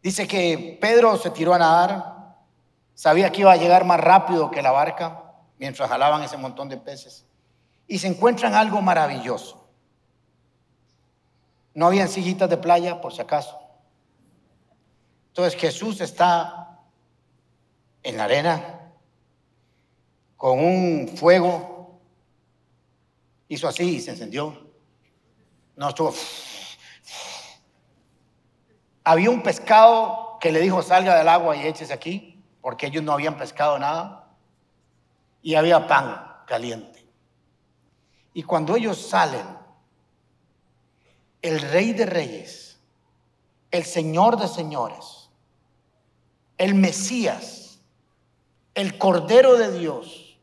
Dice 0.01 0.27
que 0.27 0.77
Pedro 0.79 1.17
se 1.17 1.31
tiró 1.31 1.53
a 1.53 1.57
nadar, 1.57 2.35
sabía 2.93 3.31
que 3.31 3.41
iba 3.41 3.51
a 3.51 3.57
llegar 3.57 3.85
más 3.85 3.99
rápido 3.99 4.51
que 4.51 4.61
la 4.61 4.71
barca 4.71 5.23
mientras 5.57 5.89
jalaban 5.89 6.21
ese 6.21 6.37
montón 6.37 6.69
de 6.69 6.77
peces. 6.77 7.25
Y 7.87 7.97
se 7.99 8.07
encuentran 8.07 8.53
algo 8.53 8.81
maravilloso. 8.81 9.64
No 11.75 11.87
habían 11.87 12.07
sillitas 12.07 12.49
de 12.49 12.57
playa, 12.57 13.01
por 13.01 13.13
si 13.13 13.21
acaso. 13.21 13.59
Entonces 15.27 15.59
Jesús 15.59 15.99
está 15.99 16.79
en 18.01 18.15
la 18.15 18.23
arena 18.23 18.93
con 20.37 20.57
un 20.59 21.09
fuego. 21.09 21.99
Hizo 23.49 23.67
así 23.67 23.97
y 23.97 24.01
se 24.01 24.11
encendió. 24.11 24.71
No 25.75 25.89
estuvo. 25.89 26.13
Había 29.03 29.29
un 29.29 29.43
pescado 29.43 30.37
que 30.39 30.53
le 30.53 30.61
dijo 30.61 30.81
salga 30.81 31.17
del 31.17 31.27
agua 31.27 31.57
y 31.57 31.67
échese 31.67 31.91
aquí, 31.91 32.41
porque 32.61 32.87
ellos 32.87 33.03
no 33.03 33.11
habían 33.11 33.37
pescado 33.37 33.77
nada. 33.77 34.37
Y 35.41 35.55
había 35.55 35.85
pan 35.85 36.37
caliente. 36.47 37.05
Y 38.33 38.43
cuando 38.43 38.77
ellos 38.77 38.97
salen, 39.09 39.45
el 41.45 41.61
rey 41.61 41.93
de 41.93 42.07
reyes, 42.07 42.79
el 43.69 43.83
señor 43.83 44.35
de 44.35 44.47
señores, 44.47 45.29
el 46.57 46.73
Mesías, 46.73 47.79
el 48.73 48.97
Cordero 48.97 49.55
de 49.55 49.77
Dios, 49.77 50.39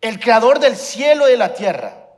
el 0.00 0.18
creador 0.18 0.60
del 0.60 0.76
cielo 0.76 1.28
y 1.28 1.32
de 1.32 1.36
la 1.36 1.52
tierra, 1.52 2.08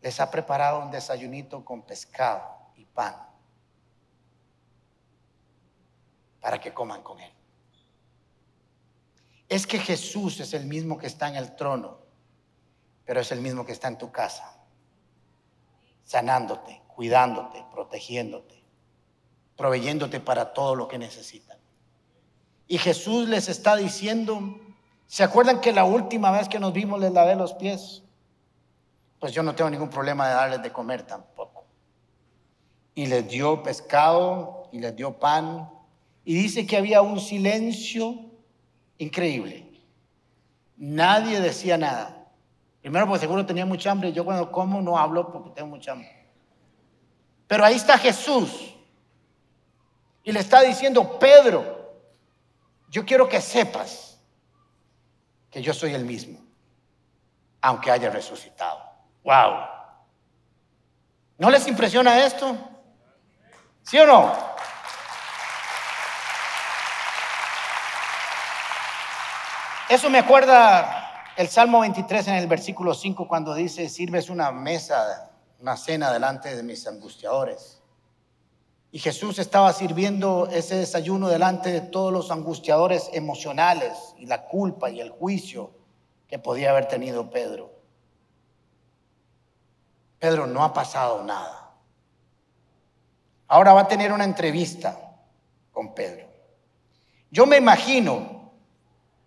les 0.00 0.18
ha 0.20 0.30
preparado 0.30 0.80
un 0.80 0.90
desayunito 0.90 1.62
con 1.66 1.82
pescado 1.82 2.42
y 2.76 2.86
pan 2.86 3.14
para 6.40 6.58
que 6.58 6.72
coman 6.72 7.02
con 7.02 7.20
él. 7.20 7.32
Es 9.50 9.66
que 9.66 9.78
Jesús 9.78 10.40
es 10.40 10.54
el 10.54 10.64
mismo 10.64 10.96
que 10.96 11.08
está 11.08 11.28
en 11.28 11.36
el 11.36 11.54
trono, 11.56 11.98
pero 13.04 13.20
es 13.20 13.30
el 13.32 13.42
mismo 13.42 13.66
que 13.66 13.72
está 13.72 13.88
en 13.88 13.98
tu 13.98 14.10
casa 14.10 14.63
sanándote, 16.04 16.82
cuidándote, 16.86 17.64
protegiéndote, 17.72 18.62
proveyéndote 19.56 20.20
para 20.20 20.52
todo 20.52 20.74
lo 20.76 20.88
que 20.88 20.98
necesitan. 20.98 21.58
Y 22.66 22.78
Jesús 22.78 23.28
les 23.28 23.48
está 23.48 23.76
diciendo, 23.76 24.58
¿se 25.06 25.22
acuerdan 25.22 25.60
que 25.60 25.72
la 25.72 25.84
última 25.84 26.30
vez 26.30 26.48
que 26.48 26.58
nos 26.58 26.72
vimos 26.72 27.00
les 27.00 27.12
lavé 27.12 27.34
los 27.34 27.54
pies? 27.54 28.02
Pues 29.18 29.32
yo 29.32 29.42
no 29.42 29.54
tengo 29.54 29.70
ningún 29.70 29.90
problema 29.90 30.28
de 30.28 30.34
darles 30.34 30.62
de 30.62 30.72
comer 30.72 31.02
tampoco. 31.02 31.64
Y 32.94 33.06
les 33.06 33.28
dio 33.28 33.62
pescado 33.62 34.68
y 34.72 34.78
les 34.78 34.94
dio 34.94 35.18
pan. 35.18 35.70
Y 36.24 36.34
dice 36.34 36.66
que 36.66 36.76
había 36.76 37.02
un 37.02 37.20
silencio 37.20 38.30
increíble. 38.98 39.82
Nadie 40.76 41.40
decía 41.40 41.76
nada. 41.76 42.23
Primero 42.84 43.06
porque 43.06 43.20
seguro 43.20 43.46
tenía 43.46 43.64
mucha 43.64 43.90
hambre. 43.90 44.12
Yo 44.12 44.26
cuando 44.26 44.52
como 44.52 44.82
no 44.82 44.98
hablo 44.98 45.32
porque 45.32 45.48
tengo 45.48 45.68
mucha 45.68 45.92
hambre. 45.92 46.28
Pero 47.46 47.64
ahí 47.64 47.76
está 47.76 47.96
Jesús. 47.96 48.74
Y 50.22 50.30
le 50.30 50.40
está 50.40 50.60
diciendo, 50.60 51.18
Pedro, 51.18 51.94
yo 52.90 53.06
quiero 53.06 53.26
que 53.26 53.40
sepas 53.40 54.20
que 55.50 55.62
yo 55.62 55.72
soy 55.72 55.94
el 55.94 56.04
mismo, 56.04 56.38
aunque 57.62 57.90
haya 57.90 58.10
resucitado. 58.10 58.82
Wow. 59.22 59.66
¿No 61.38 61.50
les 61.50 61.66
impresiona 61.66 62.22
esto? 62.26 62.54
¿Sí 63.82 63.98
o 63.98 64.06
no? 64.06 64.30
Eso 69.88 70.10
me 70.10 70.18
acuerda 70.18 71.03
el 71.36 71.48
Salmo 71.48 71.80
23 71.80 72.28
en 72.28 72.34
el 72.34 72.46
versículo 72.46 72.94
5 72.94 73.26
cuando 73.26 73.54
dice, 73.54 73.88
sirves 73.88 74.30
una 74.30 74.52
mesa, 74.52 75.30
una 75.60 75.76
cena 75.76 76.12
delante 76.12 76.54
de 76.54 76.62
mis 76.62 76.86
angustiadores. 76.86 77.80
Y 78.92 79.00
Jesús 79.00 79.40
estaba 79.40 79.72
sirviendo 79.72 80.48
ese 80.52 80.76
desayuno 80.76 81.28
delante 81.28 81.72
de 81.72 81.80
todos 81.80 82.12
los 82.12 82.30
angustiadores 82.30 83.10
emocionales 83.12 84.14
y 84.18 84.26
la 84.26 84.44
culpa 84.44 84.90
y 84.90 85.00
el 85.00 85.10
juicio 85.10 85.72
que 86.28 86.38
podía 86.38 86.70
haber 86.70 86.86
tenido 86.86 87.28
Pedro. 87.30 87.72
Pedro, 90.20 90.46
no 90.46 90.62
ha 90.62 90.72
pasado 90.72 91.24
nada. 91.24 91.72
Ahora 93.48 93.72
va 93.72 93.82
a 93.82 93.88
tener 93.88 94.12
una 94.12 94.24
entrevista 94.24 95.16
con 95.72 95.92
Pedro. 95.94 96.28
Yo 97.30 97.46
me 97.46 97.56
imagino 97.56 98.52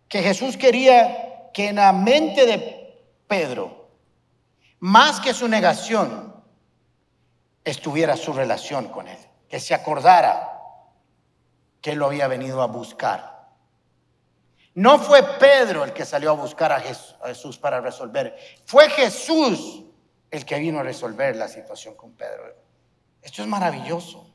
que 0.07 0.23
Jesús 0.23 0.55
quería 0.55 1.26
que 1.57 1.69
en 1.69 1.77
la 1.77 1.91
mente 1.91 2.45
de 2.45 3.03
Pedro, 3.27 3.89
más 4.81 5.19
que 5.19 5.33
su 5.33 5.47
negación, 5.47 6.35
estuviera 7.63 8.15
su 8.15 8.31
relación 8.31 8.89
con 8.89 9.07
él, 9.07 9.17
que 9.49 9.59
se 9.59 9.73
acordara 9.73 10.61
que 11.81 11.93
él 11.93 11.97
lo 11.97 12.05
había 12.05 12.27
venido 12.27 12.61
a 12.61 12.67
buscar. 12.67 13.49
No 14.75 14.99
fue 14.99 15.23
Pedro 15.39 15.83
el 15.83 15.93
que 15.93 16.05
salió 16.05 16.29
a 16.29 16.33
buscar 16.33 16.71
a 16.71 16.79
Jesús 16.79 17.57
para 17.57 17.81
resolver, 17.81 18.37
fue 18.63 18.87
Jesús 18.91 19.83
el 20.29 20.45
que 20.45 20.59
vino 20.59 20.77
a 20.77 20.83
resolver 20.83 21.35
la 21.35 21.47
situación 21.47 21.95
con 21.95 22.11
Pedro. 22.11 22.55
Esto 23.19 23.41
es 23.41 23.47
maravilloso, 23.47 24.31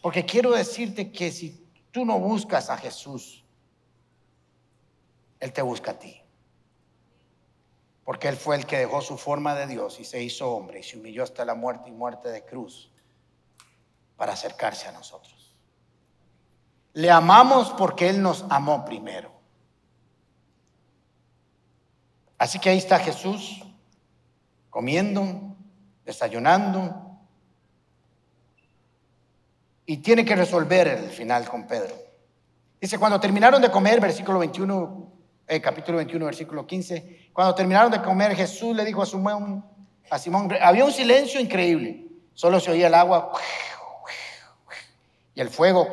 porque 0.00 0.26
quiero 0.26 0.50
decirte 0.50 1.12
que 1.12 1.30
si 1.30 1.68
tú 1.92 2.04
no 2.04 2.18
buscas 2.18 2.68
a 2.68 2.76
Jesús, 2.78 3.44
Él 5.38 5.52
te 5.52 5.62
busca 5.62 5.92
a 5.92 5.98
ti 6.00 6.21
porque 8.04 8.28
Él 8.28 8.36
fue 8.36 8.56
el 8.56 8.66
que 8.66 8.78
dejó 8.78 9.00
su 9.00 9.16
forma 9.16 9.54
de 9.54 9.66
Dios 9.66 10.00
y 10.00 10.04
se 10.04 10.22
hizo 10.22 10.50
hombre 10.50 10.80
y 10.80 10.82
se 10.82 10.98
humilló 10.98 11.22
hasta 11.22 11.44
la 11.44 11.54
muerte 11.54 11.88
y 11.88 11.92
muerte 11.92 12.30
de 12.30 12.44
cruz 12.44 12.90
para 14.16 14.32
acercarse 14.32 14.88
a 14.88 14.92
nosotros. 14.92 15.54
Le 16.94 17.10
amamos 17.10 17.70
porque 17.70 18.08
Él 18.08 18.20
nos 18.20 18.44
amó 18.50 18.84
primero. 18.84 19.30
Así 22.38 22.58
que 22.58 22.70
ahí 22.70 22.78
está 22.78 22.98
Jesús 22.98 23.62
comiendo, 24.68 25.56
desayunando 26.04 27.02
y 29.86 29.98
tiene 29.98 30.24
que 30.24 30.34
resolver 30.34 30.88
el 30.88 31.10
final 31.10 31.48
con 31.48 31.66
Pedro. 31.66 31.94
Dice, 32.80 32.98
cuando 32.98 33.20
terminaron 33.20 33.62
de 33.62 33.70
comer, 33.70 34.00
versículo 34.00 34.40
21, 34.40 35.11
eh, 35.46 35.60
capítulo 35.60 35.98
21, 35.98 36.24
versículo 36.24 36.66
15. 36.66 37.30
Cuando 37.32 37.54
terminaron 37.54 37.90
de 37.90 38.00
comer, 38.02 38.34
Jesús 38.34 38.74
le 38.76 38.84
dijo 38.84 39.02
a 39.02 39.06
Simón, 39.06 39.64
había 40.60 40.84
un 40.84 40.92
silencio 40.92 41.40
increíble. 41.40 42.06
Solo 42.34 42.60
se 42.60 42.70
oía 42.70 42.86
el 42.86 42.94
agua 42.94 43.32
y 45.34 45.40
el 45.40 45.50
fuego. 45.50 45.88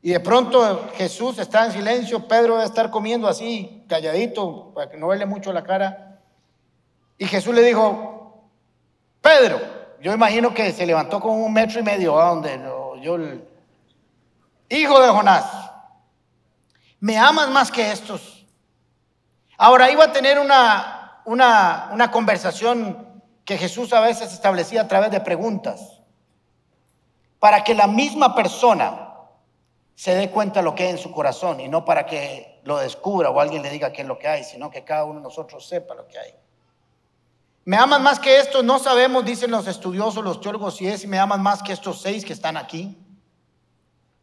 Y 0.00 0.10
de 0.10 0.20
pronto 0.20 0.88
Jesús 0.94 1.38
está 1.38 1.66
en 1.66 1.72
silencio, 1.72 2.26
Pedro 2.28 2.54
debe 2.54 2.66
estar 2.66 2.90
comiendo 2.90 3.28
así, 3.28 3.84
calladito, 3.88 4.72
para 4.74 4.88
que 4.90 4.96
no 4.96 5.08
verle 5.08 5.26
mucho 5.26 5.52
la 5.52 5.64
cara. 5.64 6.20
Y 7.18 7.26
Jesús 7.26 7.54
le 7.54 7.62
dijo, 7.62 8.48
Pedro, 9.20 9.60
yo 10.00 10.12
imagino 10.12 10.54
que 10.54 10.72
se 10.72 10.86
levantó 10.86 11.20
con 11.20 11.32
un 11.32 11.52
metro 11.52 11.80
y 11.80 11.82
medio, 11.82 12.18
a 12.18 12.28
donde 12.28 12.60
yo, 13.02 13.18
hijo 14.68 15.00
de 15.00 15.08
Jonás, 15.08 15.67
¿me 17.00 17.16
amas 17.16 17.50
más 17.50 17.70
que 17.70 17.90
estos? 17.90 18.46
Ahora 19.56 19.90
iba 19.90 20.04
a 20.04 20.12
tener 20.12 20.38
una, 20.38 21.22
una, 21.24 21.90
una 21.92 22.10
conversación 22.10 23.22
que 23.44 23.58
Jesús 23.58 23.92
a 23.92 24.00
veces 24.00 24.32
establecía 24.32 24.82
a 24.82 24.88
través 24.88 25.10
de 25.10 25.20
preguntas, 25.20 26.00
para 27.38 27.64
que 27.64 27.74
la 27.74 27.86
misma 27.86 28.34
persona 28.34 29.08
se 29.94 30.14
dé 30.14 30.30
cuenta 30.30 30.62
lo 30.62 30.74
que 30.74 30.84
hay 30.84 30.90
en 30.90 30.98
su 30.98 31.10
corazón 31.10 31.60
y 31.60 31.68
no 31.68 31.84
para 31.84 32.06
que 32.06 32.60
lo 32.64 32.78
descubra 32.78 33.30
o 33.30 33.40
alguien 33.40 33.62
le 33.62 33.70
diga 33.70 33.92
qué 33.92 34.02
es 34.02 34.08
lo 34.08 34.18
que 34.18 34.28
hay, 34.28 34.44
sino 34.44 34.70
que 34.70 34.84
cada 34.84 35.04
uno 35.04 35.20
de 35.20 35.24
nosotros 35.24 35.66
sepa 35.66 35.94
lo 35.94 36.06
que 36.06 36.18
hay. 36.18 36.34
Me 37.64 37.76
aman 37.76 38.02
más 38.02 38.20
que 38.20 38.38
esto, 38.38 38.62
no 38.62 38.78
sabemos, 38.78 39.24
dicen 39.24 39.50
los 39.50 39.66
estudiosos, 39.66 40.22
los 40.22 40.40
teólogos, 40.40 40.76
si 40.76 40.86
es, 40.86 41.06
me 41.06 41.18
aman 41.18 41.42
más 41.42 41.62
que 41.62 41.72
estos 41.72 42.00
seis 42.00 42.24
que 42.24 42.32
están 42.32 42.56
aquí. 42.56 42.96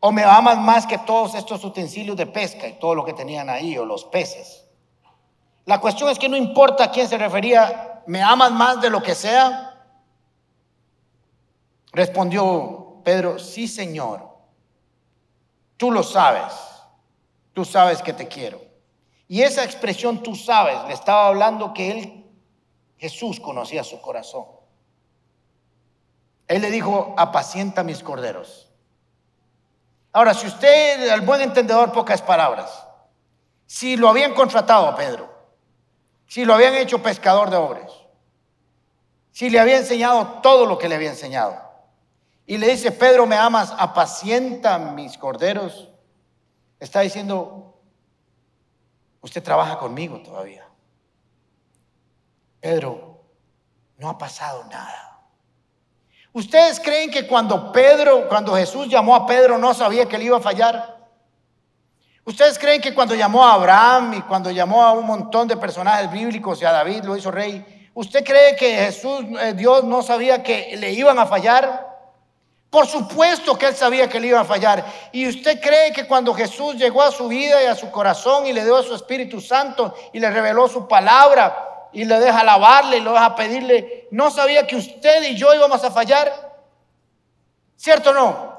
O 0.08 0.12
me 0.12 0.24
aman 0.24 0.63
más 0.63 0.86
que 0.86 1.00
todos 1.00 1.34
estos 1.34 1.63
utensilios 1.63 2.15
de 2.15 2.28
pesca 2.28 2.68
y 2.68 2.74
todo 2.74 2.94
lo 2.94 3.04
que 3.04 3.13
tenían 3.13 3.50
ahí, 3.50 3.76
o 3.76 3.84
los 3.84 4.06
peces. 4.06 4.63
La 5.65 5.82
cuestión 5.82 6.12
es 6.12 6.20
que 6.20 6.30
no 6.30 6.38
importa 6.38 6.84
a 6.84 6.91
quién 6.91 7.10
se 7.10 7.18
refería, 7.18 8.04
me 8.06 8.22
aman 8.22 8.54
más 8.54 8.80
de 8.82 8.91
lo 8.91 9.02
que 9.02 9.15
sea. 9.15 9.84
Respondió 11.91 13.02
Pedro, 13.04 13.39
sí, 13.39 13.68
Señor. 13.68 14.30
Tú 15.76 15.89
lo 15.89 16.04
sabes. 16.04 16.54
Tú 17.54 17.65
sabes 17.65 18.04
que 18.04 18.13
te 18.13 18.28
quiero. 18.28 18.62
Y 19.28 19.41
esa 19.41 19.63
expresión 19.63 20.22
tú 20.22 20.36
sabes 20.36 20.78
le 20.88 20.94
estaba 20.94 21.30
hablando 21.30 21.74
que 21.74 21.89
él, 21.89 22.26
Jesús, 23.00 23.39
conocía 23.39 23.84
su 23.84 24.00
corazón. 24.02 24.46
Él 26.48 26.62
le 26.62 26.70
dijo, 26.70 27.15
apacienta 27.18 27.82
mis 27.82 28.04
corderos. 28.04 28.64
Ahora, 30.15 30.34
si 30.34 30.47
usted, 30.47 31.10
al 31.10 31.19
buen 31.19 31.41
entendedor, 31.41 31.91
pocas 31.91 32.21
palabras, 32.21 32.88
si 33.65 33.97
lo 33.97 34.08
habían 34.08 34.34
contratado 34.34 34.88
a 34.88 34.95
Pedro, 34.95 35.30
si 36.25 36.45
lo 36.45 36.54
habían 36.54 36.73
hecho 36.75 37.04
pescador 37.04 37.49
de 37.49 37.58
hombres, 37.58 37.91
si 39.32 39.49
le 39.49 39.60
había 39.60 39.78
enseñado 39.78 40.39
todo 40.41 40.65
lo 40.67 40.78
que 40.78 40.88
le 40.88 40.95
había 40.95 41.10
enseñado, 41.10 41.62
y 42.45 42.58
le 42.58 42.69
dice, 42.69 42.93
Pedro, 42.93 43.25
¿me 43.25 43.36
amas? 43.36 43.73
Apacienta 43.78 44.78
mis 44.78 45.17
corderos. 45.17 45.89
Está 46.80 47.01
diciendo, 47.01 47.78
usted 49.19 49.43
trabaja 49.43 49.78
conmigo 49.78 50.23
todavía. 50.23 50.65
Pedro, 52.62 53.21
no 53.97 54.12
ha 54.12 54.17
pasado 54.17 54.63
nada. 54.71 55.14
¿Ustedes 56.36 56.82
creen 56.82 57.10
que 57.10 57.26
cuando 57.26 57.71
Pedro, 57.71 58.28
cuando 58.28 58.54
Jesús 58.58 58.89
llamó 58.89 59.15
a 59.15 59.26
Pedro, 59.26 59.58
no 59.58 59.74
sabía 59.74 60.06
que 60.06 60.17
le 60.17 60.26
iba 60.26 60.36
a 60.36 60.41
fallar? 60.41 60.98
¿Ustedes 62.26 62.60
creen 62.60 62.82
que 62.82 62.93
cuando 62.93 63.15
llamó 63.15 63.45
a 63.45 63.54
Abraham 63.54 64.15
y 64.15 64.21
cuando 64.24 64.52
llamó 64.52 64.84
a 64.84 64.91
un 64.91 65.06
montón 65.06 65.48
de 65.48 65.56
personajes 65.56 66.12
bíblicos 66.12 66.62
y 66.62 66.65
a 66.65 66.74
David 66.74 67.06
lo 67.06 67.15
hizo 67.15 67.32
rey, 67.32 67.89
¿usted 67.93 68.26
cree 68.26 68.54
que 68.58 68.69
Jesús, 68.76 69.24
eh, 69.39 69.54
Dios 69.54 69.86
no 69.86 70.02
sabía 70.02 70.43
que 70.43 70.76
le 70.76 70.91
iban 70.91 71.17
a 71.19 71.26
fallar? 71.26 71.88
Por 72.69 72.86
supuesto 72.86 73.58
que 73.58 73.67
él 73.67 73.76
sabía 73.76 74.10
que 74.10 74.19
le 74.19 74.28
iba 74.28 74.41
a 74.41 74.43
fallar. 74.43 74.84
¿Y 75.13 75.30
usted 75.30 75.62
cree 75.62 75.93
que 75.93 76.06
cuando 76.06 76.34
Jesús 76.34 76.76
llegó 76.76 77.02
a 77.02 77.12
su 77.12 77.30
vida 77.30 77.63
y 77.63 77.67
a 77.67 77.76
su 77.76 77.89
corazón 77.91 78.45
y 78.45 78.52
le 78.52 78.65
dio 78.65 78.76
a 78.76 78.84
su 78.84 78.93
Espíritu 78.93 79.39
Santo 79.39 79.95
y 80.12 80.19
le 80.19 80.30
reveló 80.30 80.67
su 80.67 80.86
palabra 80.86 81.89
y 81.95 82.04
le 82.04 82.19
deja 82.19 82.41
alabarle 82.41 82.98
y 82.98 83.00
lo 83.00 83.13
deja 83.13 83.36
pedirle, 83.36 84.05
no 84.15 84.32
sabía 84.32 84.65
que 84.65 84.78
usted 84.78 85.23
y 85.23 85.36
yo 85.36 85.54
íbamos 85.54 85.84
a 85.84 85.91
fallar? 85.91 86.58
¿Cierto 87.75 88.12
o 88.12 88.13
no? 88.13 88.56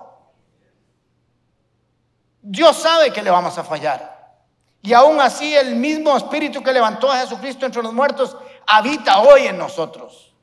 Dios 2.42 2.77
sabe 2.77 3.11
que 3.11 3.23
le 3.23 3.31
vamos 3.31 3.57
a 3.57 3.64
fallar. 3.64 4.37
Y 4.83 4.92
aún 4.92 5.19
así 5.19 5.57
el 5.57 5.75
mismo 5.77 6.14
Espíritu 6.14 6.62
que 6.62 6.75
levantó 6.75 7.11
a 7.11 7.21
Jesucristo 7.21 7.64
entre 7.64 7.83
los 7.83 7.95
muertos 7.95 8.37
habita 8.66 9.21
hoy 9.21 9.47
en 9.47 9.57
nosotros. 9.57 10.35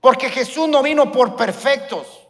Porque 0.00 0.30
Jesús 0.30 0.66
no 0.66 0.82
vino 0.82 1.12
por 1.12 1.36
perfectos. 1.36 2.26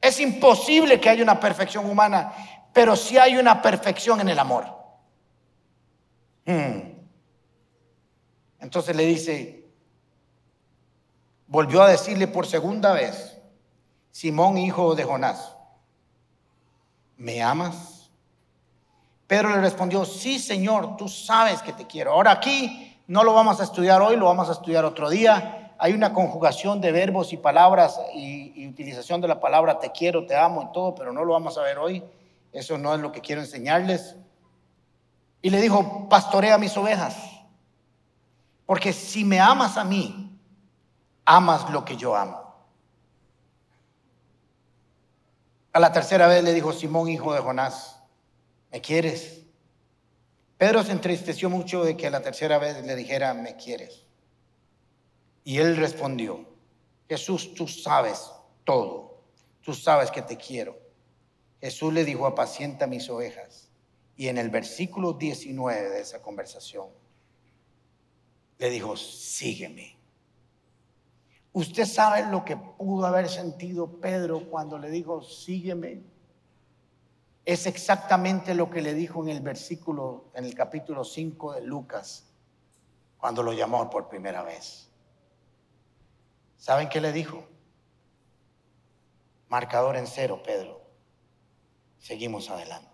Es 0.00 0.20
imposible 0.20 1.00
que 1.00 1.08
haya 1.08 1.24
una 1.24 1.40
perfección 1.40 1.90
humana, 1.90 2.32
pero 2.72 2.94
sí 2.94 3.18
hay 3.18 3.36
una 3.36 3.60
perfección 3.60 4.20
en 4.20 4.28
el 4.28 4.38
amor. 4.38 4.64
Hmm. 6.46 6.92
Entonces 8.60 8.94
le 8.94 9.04
dice, 9.04 9.57
volvió 11.48 11.82
a 11.82 11.88
decirle 11.88 12.28
por 12.28 12.46
segunda 12.46 12.92
vez, 12.92 13.36
Simón, 14.12 14.56
hijo 14.58 14.94
de 14.94 15.02
Jonás, 15.02 15.56
¿me 17.16 17.42
amas? 17.42 18.10
Pedro 19.26 19.50
le 19.50 19.60
respondió, 19.60 20.04
sí, 20.04 20.38
Señor, 20.38 20.96
tú 20.96 21.08
sabes 21.08 21.60
que 21.60 21.72
te 21.72 21.86
quiero. 21.86 22.12
Ahora 22.12 22.30
aquí 22.30 23.02
no 23.08 23.24
lo 23.24 23.34
vamos 23.34 23.60
a 23.60 23.64
estudiar 23.64 24.00
hoy, 24.00 24.16
lo 24.16 24.26
vamos 24.26 24.48
a 24.48 24.52
estudiar 24.52 24.84
otro 24.84 25.10
día 25.10 25.58
hay 25.78 25.92
una 25.92 26.12
conjugación 26.12 26.80
de 26.80 26.90
verbos 26.90 27.32
y 27.32 27.36
palabras 27.36 28.00
y, 28.14 28.66
utilización 28.66 29.20
de 29.20 29.28
la 29.28 29.40
palabra 29.40 29.78
te 29.78 29.90
quiero, 29.92 30.26
te 30.26 30.36
amo 30.36 30.68
y 30.68 30.72
todo, 30.72 30.94
pero 30.94 31.12
no 31.12 31.24
lo 31.24 31.32
vamos 31.32 31.56
a 31.56 31.62
ver 31.62 31.78
hoy. 31.78 32.04
Eso 32.52 32.76
no 32.76 32.94
es 32.94 33.00
lo 33.00 33.12
que 33.12 33.20
quiero 33.20 33.40
enseñarles. 33.40 34.16
Y 35.40 35.50
le 35.50 35.60
dijo, 35.60 36.08
pastorea 36.08 36.58
mis 36.58 36.76
ovejas, 36.76 37.16
porque 38.66 38.92
si 38.92 39.24
me 39.24 39.40
amas 39.40 39.76
a 39.76 39.84
mí, 39.84 40.27
amas 41.28 41.70
lo 41.70 41.84
que 41.84 41.94
yo 41.94 42.16
amo. 42.16 42.42
A 45.74 45.78
la 45.78 45.92
tercera 45.92 46.26
vez 46.26 46.42
le 46.42 46.54
dijo 46.54 46.72
Simón, 46.72 47.10
hijo 47.10 47.34
de 47.34 47.40
Jonás, 47.40 48.00
¿me 48.72 48.80
quieres? 48.80 49.42
Pedro 50.56 50.82
se 50.82 50.92
entristeció 50.92 51.50
mucho 51.50 51.84
de 51.84 51.98
que 51.98 52.06
a 52.06 52.10
la 52.10 52.22
tercera 52.22 52.56
vez 52.56 52.82
le 52.82 52.96
dijera, 52.96 53.34
¿me 53.34 53.56
quieres? 53.56 54.06
Y 55.44 55.58
él 55.58 55.76
respondió, 55.76 56.48
Jesús, 57.10 57.52
tú 57.54 57.68
sabes 57.68 58.30
todo, 58.64 59.20
tú 59.60 59.74
sabes 59.74 60.10
que 60.10 60.22
te 60.22 60.38
quiero. 60.38 60.78
Jesús 61.60 61.92
le 61.92 62.06
dijo, 62.06 62.26
apacienta 62.26 62.86
mis 62.86 63.10
ovejas. 63.10 63.68
Y 64.16 64.28
en 64.28 64.38
el 64.38 64.48
versículo 64.48 65.12
19 65.12 65.90
de 65.90 66.00
esa 66.00 66.22
conversación, 66.22 66.88
le 68.56 68.70
dijo, 68.70 68.96
sígueme. 68.96 69.97
Usted 71.52 71.86
sabe 71.86 72.30
lo 72.30 72.44
que 72.44 72.56
pudo 72.56 73.06
haber 73.06 73.28
sentido 73.28 74.00
Pedro 74.00 74.48
cuando 74.50 74.78
le 74.78 74.90
dijo, 74.90 75.22
sígueme. 75.22 76.02
Es 77.44 77.66
exactamente 77.66 78.54
lo 78.54 78.68
que 78.68 78.82
le 78.82 78.94
dijo 78.94 79.22
en 79.22 79.30
el 79.30 79.40
versículo, 79.40 80.30
en 80.34 80.44
el 80.44 80.54
capítulo 80.54 81.02
5 81.04 81.54
de 81.54 81.62
Lucas, 81.62 82.26
cuando 83.16 83.42
lo 83.42 83.52
llamó 83.52 83.88
por 83.88 84.08
primera 84.08 84.42
vez. 84.42 84.88
¿Saben 86.58 86.88
qué 86.88 87.00
le 87.00 87.12
dijo? 87.12 87.46
Marcador 89.48 89.96
en 89.96 90.06
cero, 90.06 90.42
Pedro. 90.44 90.82
Seguimos 91.98 92.50
adelante. 92.50 92.88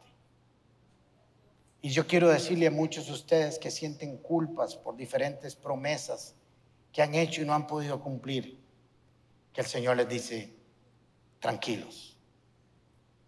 Y 1.82 1.90
yo 1.90 2.06
quiero 2.06 2.28
decirle 2.28 2.68
a 2.68 2.70
muchos 2.70 3.06
de 3.06 3.12
ustedes 3.12 3.58
que 3.58 3.70
sienten 3.70 4.16
culpas 4.18 4.76
por 4.76 4.96
diferentes 4.96 5.56
promesas 5.56 6.34
que 6.94 7.02
han 7.02 7.14
hecho 7.16 7.42
y 7.42 7.44
no 7.44 7.52
han 7.52 7.66
podido 7.66 8.00
cumplir, 8.00 8.64
que 9.52 9.60
el 9.60 9.66
Señor 9.66 9.96
les 9.96 10.08
dice, 10.08 10.56
tranquilos, 11.40 12.16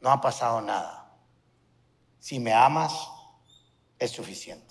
no 0.00 0.10
ha 0.10 0.20
pasado 0.20 0.60
nada. 0.60 1.12
Si 2.20 2.38
me 2.38 2.52
amas, 2.52 3.08
es 3.98 4.12
suficiente. 4.12 4.65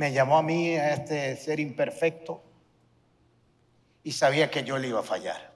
Me 0.00 0.12
llamó 0.12 0.38
a 0.38 0.42
mí, 0.42 0.76
a 0.76 0.94
este 0.94 1.36
ser 1.36 1.60
imperfecto, 1.60 2.42
y 4.02 4.12
sabía 4.12 4.50
que 4.50 4.64
yo 4.64 4.78
le 4.78 4.88
iba 4.88 5.00
a 5.00 5.02
fallar. 5.02 5.52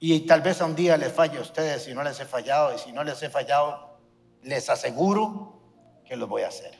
Y 0.00 0.26
tal 0.26 0.40
vez 0.40 0.60
un 0.60 0.74
día 0.74 0.96
les 0.96 1.12
falle 1.12 1.38
a 1.38 1.42
ustedes 1.42 1.84
si 1.84 1.94
no 1.94 2.02
les 2.02 2.18
he 2.18 2.24
fallado. 2.24 2.74
Y 2.74 2.78
si 2.78 2.90
no 2.90 3.04
les 3.04 3.22
he 3.22 3.30
fallado, 3.30 4.00
les 4.42 4.68
aseguro 4.68 5.62
que 6.04 6.16
lo 6.16 6.26
voy 6.26 6.42
a 6.42 6.48
hacer. 6.48 6.76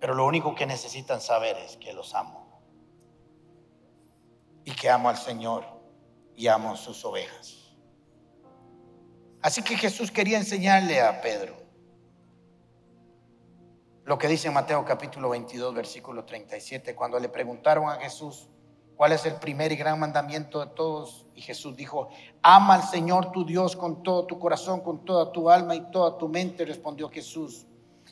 Pero 0.00 0.12
lo 0.12 0.26
único 0.26 0.54
que 0.54 0.66
necesitan 0.66 1.22
saber 1.22 1.56
es 1.56 1.78
que 1.78 1.94
los 1.94 2.14
amo. 2.14 2.60
Y 4.66 4.72
que 4.72 4.90
amo 4.90 5.08
al 5.08 5.16
Señor 5.16 5.64
y 6.36 6.46
amo 6.46 6.76
sus 6.76 7.02
ovejas. 7.06 7.74
Así 9.40 9.62
que 9.62 9.78
Jesús 9.78 10.10
quería 10.10 10.36
enseñarle 10.36 11.00
a 11.00 11.22
Pedro 11.22 11.59
lo 14.04 14.18
que 14.18 14.28
dice 14.28 14.50
Mateo 14.50 14.84
capítulo 14.84 15.28
22, 15.30 15.74
versículo 15.74 16.24
37, 16.24 16.94
cuando 16.94 17.18
le 17.18 17.28
preguntaron 17.28 17.88
a 17.88 17.96
Jesús, 17.96 18.48
¿cuál 18.96 19.12
es 19.12 19.26
el 19.26 19.34
primer 19.34 19.72
y 19.72 19.76
gran 19.76 20.00
mandamiento 20.00 20.60
de 20.60 20.66
todos? 20.68 21.26
Y 21.34 21.42
Jesús 21.42 21.76
dijo, 21.76 22.08
ama 22.42 22.74
al 22.74 22.82
Señor 22.82 23.30
tu 23.30 23.44
Dios 23.44 23.76
con 23.76 24.02
todo 24.02 24.26
tu 24.26 24.38
corazón, 24.38 24.80
con 24.80 25.04
toda 25.04 25.32
tu 25.32 25.50
alma 25.50 25.74
y 25.74 25.90
toda 25.90 26.16
tu 26.16 26.28
mente, 26.28 26.64
respondió 26.64 27.08
Jesús. 27.10 27.66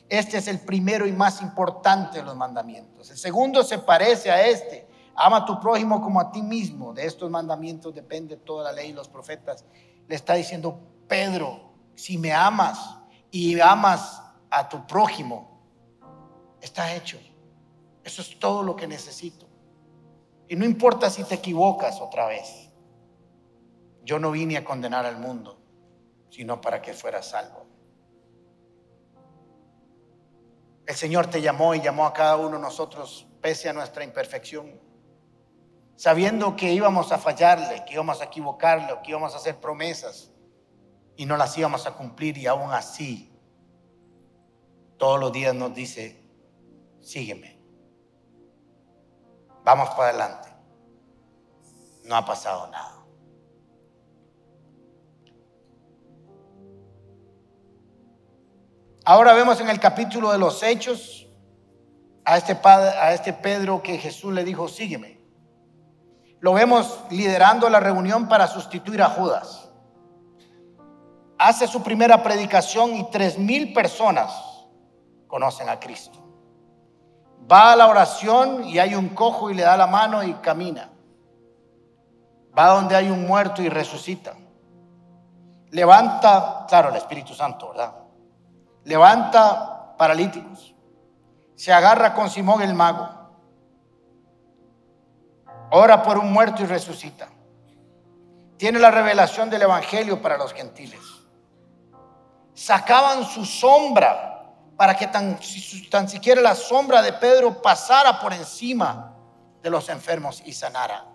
Este 0.07 0.37
es 0.37 0.47
el 0.47 0.59
primero 0.59 1.05
y 1.05 1.11
más 1.11 1.41
importante 1.41 2.19
de 2.19 2.23
los 2.23 2.35
mandamientos. 2.35 3.11
El 3.11 3.17
segundo 3.17 3.63
se 3.63 3.79
parece 3.79 4.31
a 4.31 4.47
este. 4.47 4.87
Ama 5.15 5.37
a 5.37 5.45
tu 5.45 5.59
prójimo 5.59 6.01
como 6.01 6.19
a 6.19 6.31
ti 6.31 6.41
mismo. 6.41 6.93
De 6.93 7.05
estos 7.05 7.29
mandamientos 7.29 7.93
depende 7.93 8.37
toda 8.37 8.63
la 8.63 8.71
ley 8.71 8.89
y 8.89 8.93
los 8.93 9.09
profetas. 9.09 9.65
Le 10.07 10.15
está 10.15 10.33
diciendo, 10.35 10.79
Pedro, 11.07 11.73
si 11.93 12.17
me 12.17 12.31
amas 12.31 12.97
y 13.29 13.59
amas 13.59 14.23
a 14.49 14.67
tu 14.67 14.87
prójimo, 14.87 15.48
está 16.61 16.95
hecho. 16.95 17.19
Eso 18.03 18.21
es 18.21 18.39
todo 18.39 18.63
lo 18.63 18.75
que 18.75 18.87
necesito. 18.87 19.47
Y 20.47 20.55
no 20.55 20.65
importa 20.65 21.09
si 21.09 21.23
te 21.23 21.35
equivocas 21.35 22.01
otra 22.01 22.27
vez. 22.27 22.69
Yo 24.03 24.17
no 24.19 24.31
vine 24.31 24.57
a 24.57 24.63
condenar 24.63 25.05
al 25.05 25.17
mundo, 25.19 25.59
sino 26.29 26.59
para 26.59 26.81
que 26.81 26.93
fuera 26.93 27.21
salvo. 27.21 27.65
El 30.87 30.95
Señor 30.95 31.27
te 31.27 31.41
llamó 31.41 31.75
y 31.75 31.81
llamó 31.81 32.07
a 32.07 32.13
cada 32.13 32.35
uno 32.37 32.57
de 32.57 32.63
nosotros 32.63 33.27
pese 33.41 33.69
a 33.69 33.73
nuestra 33.73 34.03
imperfección, 34.03 34.81
sabiendo 35.95 36.55
que 36.55 36.73
íbamos 36.73 37.11
a 37.11 37.19
fallarle, 37.19 37.85
que 37.85 37.93
íbamos 37.93 38.21
a 38.21 38.25
equivocarle, 38.25 38.97
que 39.03 39.11
íbamos 39.11 39.33
a 39.35 39.37
hacer 39.37 39.59
promesas 39.59 40.31
y 41.15 41.27
no 41.27 41.37
las 41.37 41.55
íbamos 41.57 41.85
a 41.85 41.91
cumplir 41.91 42.39
y 42.39 42.47
aún 42.47 42.71
así 42.71 43.31
todos 44.97 45.19
los 45.19 45.31
días 45.31 45.53
nos 45.53 45.73
dice, 45.75 46.21
sígueme, 47.01 47.59
vamos 49.63 49.89
para 49.91 50.09
adelante. 50.09 50.49
No 52.05 52.15
ha 52.15 52.25
pasado 52.25 52.67
nada. 52.71 52.95
Ahora 59.05 59.33
vemos 59.33 59.59
en 59.61 59.69
el 59.69 59.79
capítulo 59.79 60.31
de 60.31 60.37
los 60.37 60.61
Hechos 60.63 61.27
a 62.25 62.37
este, 62.37 62.55
padre, 62.55 62.89
a 62.89 63.13
este 63.13 63.33
Pedro 63.33 63.81
que 63.81 63.97
Jesús 63.97 64.33
le 64.33 64.43
dijo, 64.43 64.67
sígueme. 64.67 65.19
Lo 66.39 66.53
vemos 66.53 66.99
liderando 67.09 67.69
la 67.69 67.79
reunión 67.79 68.27
para 68.27 68.47
sustituir 68.47 69.01
a 69.01 69.09
Judas 69.09 69.69
hace 71.39 71.67
su 71.67 71.81
primera 71.81 72.21
predicación 72.21 72.95
y 72.97 73.09
tres 73.09 73.39
mil 73.39 73.73
personas 73.73 74.29
conocen 75.27 75.69
a 75.69 75.79
Cristo. 75.79 76.18
Va 77.51 77.71
a 77.71 77.75
la 77.75 77.87
oración 77.87 78.63
y 78.65 78.79
hay 78.79 78.95
un 78.95 79.09
cojo 79.09 79.49
y 79.49 79.53
le 79.53 79.63
da 79.63 79.77
la 79.77 79.87
mano 79.87 80.23
y 80.23 80.33
camina. 80.35 80.89
Va 82.57 82.67
donde 82.67 82.95
hay 82.95 83.09
un 83.09 83.27
muerto 83.27 83.61
y 83.61 83.69
resucita. 83.69 84.33
Levanta, 85.71 86.65
claro, 86.67 86.89
el 86.89 86.95
Espíritu 86.95 87.33
Santo, 87.33 87.69
¿verdad? 87.69 87.93
Levanta 88.85 89.95
paralíticos. 89.97 90.73
Se 91.55 91.71
agarra 91.71 92.13
con 92.13 92.29
Simón 92.29 92.61
el 92.61 92.73
mago. 92.73 93.07
Ora 95.71 96.01
por 96.01 96.17
un 96.17 96.31
muerto 96.31 96.63
y 96.63 96.65
resucita. 96.65 97.27
Tiene 98.57 98.79
la 98.79 98.89
revelación 98.89 99.49
del 99.49 99.61
Evangelio 99.61 100.21
para 100.21 100.37
los 100.37 100.53
gentiles 100.53 101.19
sacaban 102.59 103.23
su 103.23 103.45
sombra 103.45 104.28
para 104.79 104.95
que 104.95 105.07
tan, 105.07 105.37
tan 105.91 106.07
siquiera 106.07 106.39
la 106.39 106.55
sombra 106.55 107.01
de 107.01 107.11
Pedro 107.11 107.61
pasara 107.61 108.17
por 108.21 108.31
encima 108.31 109.13
de 109.61 109.69
los 109.69 109.89
enfermos 109.89 110.41
y 110.45 110.53
sanara. 110.53 111.05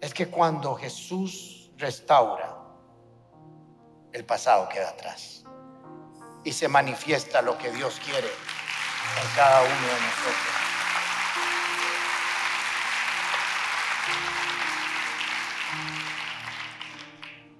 Es 0.00 0.14
que 0.14 0.28
cuando 0.28 0.76
Jesús 0.76 1.72
restaura, 1.78 2.56
el 4.12 4.24
pasado 4.24 4.68
queda 4.68 4.90
atrás 4.90 5.42
y 6.44 6.52
se 6.52 6.68
manifiesta 6.68 7.42
lo 7.42 7.58
que 7.58 7.72
Dios 7.72 8.00
quiere 8.04 8.28
en 8.28 9.34
cada 9.34 9.62
uno 9.62 9.72
de 9.72 10.00
nosotros. 10.00 10.54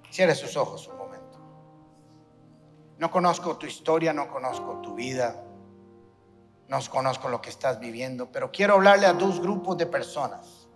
Cierre 0.09 0.37
sus 0.37 0.57
ojos. 0.57 0.89
No 3.01 3.11
conozco 3.11 3.57
tu 3.57 3.65
historia, 3.65 4.13
no 4.13 4.29
conozco 4.29 4.83
tu 4.83 4.95
vida, 4.95 5.43
no 6.69 6.79
conozco 6.91 7.31
lo 7.31 7.41
que 7.41 7.49
estás 7.49 7.81
viviendo, 7.81 8.31
pero 8.31 8.53
quiero 8.53 8.75
hablarle 8.75 9.07
a 9.07 9.15
dos 9.15 9.41
grupos 9.41 9.79
de 9.79 9.87
personas. 9.87 10.69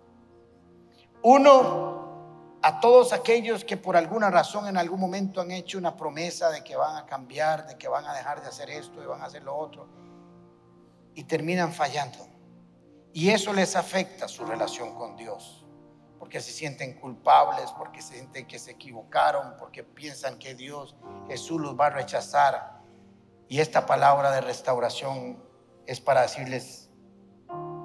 Uno, 1.21 2.57
a 2.63 2.79
todos 2.79 3.13
aquellos 3.13 3.63
que 3.63 3.77
por 3.77 3.95
alguna 3.95 4.31
razón 4.31 4.67
en 4.67 4.75
algún 4.75 4.99
momento 4.99 5.39
han 5.39 5.51
hecho 5.51 5.77
una 5.77 5.95
promesa 5.95 6.49
de 6.49 6.63
que 6.63 6.75
van 6.75 6.95
a 6.95 7.05
cambiar, 7.05 7.67
de 7.67 7.77
que 7.77 7.87
van 7.87 8.07
a 8.07 8.13
dejar 8.15 8.41
de 8.41 8.47
hacer 8.47 8.71
esto 8.71 9.03
y 9.03 9.05
van 9.05 9.21
a 9.21 9.25
hacer 9.25 9.43
lo 9.43 9.55
otro, 9.55 9.87
y 11.13 11.25
terminan 11.25 11.73
fallando. 11.73 12.27
Y 13.13 13.29
eso 13.29 13.53
les 13.53 13.75
afecta 13.75 14.27
su 14.27 14.45
relación 14.47 14.95
con 14.95 15.15
Dios 15.15 15.64
porque 16.25 16.41
se 16.41 16.51
sienten 16.51 16.93
culpables, 16.93 17.71
porque 17.77 18.01
se 18.01 18.15
sienten 18.15 18.47
que 18.47 18.57
se 18.57 18.71
equivocaron, 18.71 19.57
porque 19.59 19.83
piensan 19.83 20.39
que 20.39 20.55
Dios, 20.55 20.95
Jesús 21.27 21.61
los 21.61 21.79
va 21.79 21.85
a 21.85 21.89
rechazar. 21.91 22.81
Y 23.47 23.59
esta 23.59 23.85
palabra 23.85 24.31
de 24.31 24.41
restauración 24.41 25.39
es 25.85 26.01
para 26.01 26.23
decirles 26.23 26.89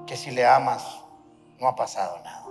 que 0.06 0.16
si 0.16 0.30
le 0.30 0.46
amas, 0.46 1.04
no 1.58 1.68
ha 1.68 1.76
pasado 1.76 2.18
nada. 2.24 2.46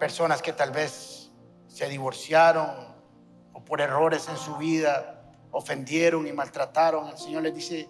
Personas 0.00 0.42
que 0.42 0.52
tal 0.52 0.72
vez 0.72 1.30
se 1.68 1.88
divorciaron 1.88 2.92
o 3.52 3.64
por 3.64 3.80
errores 3.80 4.28
en 4.28 4.36
su 4.36 4.56
vida 4.56 5.22
ofendieron 5.52 6.26
y 6.26 6.32
maltrataron, 6.32 7.06
el 7.06 7.18
Señor 7.18 7.44
les 7.44 7.54
dice, 7.54 7.88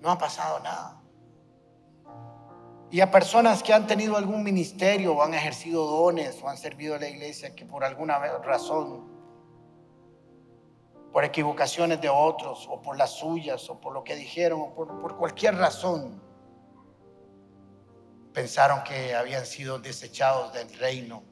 no 0.00 0.10
ha 0.10 0.16
pasado 0.16 0.60
nada 0.60 1.03
y 2.94 3.00
a 3.00 3.10
personas 3.10 3.60
que 3.60 3.72
han 3.72 3.88
tenido 3.88 4.16
algún 4.16 4.44
ministerio 4.44 5.16
o 5.16 5.22
han 5.24 5.34
ejercido 5.34 5.84
dones 5.84 6.40
o 6.40 6.48
han 6.48 6.56
servido 6.56 6.94
a 6.94 6.98
la 7.00 7.08
iglesia 7.08 7.52
que 7.52 7.66
por 7.66 7.82
alguna 7.82 8.20
razón, 8.20 9.10
por 11.12 11.24
equivocaciones 11.24 12.00
de 12.00 12.08
otros 12.08 12.68
o 12.70 12.80
por 12.80 12.96
las 12.96 13.10
suyas 13.10 13.68
o 13.68 13.80
por 13.80 13.94
lo 13.94 14.04
que 14.04 14.14
dijeron 14.14 14.60
o 14.60 14.74
por, 14.76 15.00
por 15.00 15.16
cualquier 15.16 15.56
razón, 15.56 16.22
pensaron 18.32 18.84
que 18.84 19.12
habían 19.12 19.44
sido 19.44 19.80
desechados 19.80 20.52
del 20.52 20.72
reino. 20.78 21.24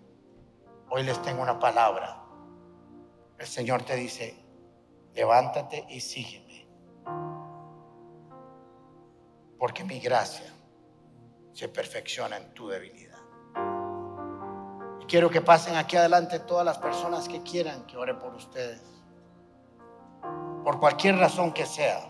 Hoy 0.90 1.04
les 1.04 1.22
tengo 1.22 1.42
una 1.42 1.60
palabra. 1.60 2.24
El 3.38 3.46
Señor 3.46 3.84
te 3.84 3.94
dice, 3.94 4.34
levántate 5.14 5.86
y 5.88 6.00
sígueme. 6.00 6.66
Porque 9.60 9.84
mi 9.84 10.00
gracia 10.00 10.52
se 11.52 11.68
perfecciona 11.68 12.36
en 12.36 12.54
tu 12.54 12.68
debilidad. 12.68 13.18
Y 15.00 15.04
quiero 15.06 15.30
que 15.30 15.40
pasen 15.40 15.76
aquí 15.76 15.96
adelante 15.96 16.40
todas 16.40 16.64
las 16.64 16.78
personas 16.78 17.28
que 17.28 17.42
quieran 17.42 17.86
que 17.86 17.96
ore 17.96 18.14
por 18.14 18.34
ustedes. 18.34 18.80
Por 20.64 20.78
cualquier 20.78 21.16
razón 21.16 21.52
que 21.52 21.66
sea. 21.66 22.08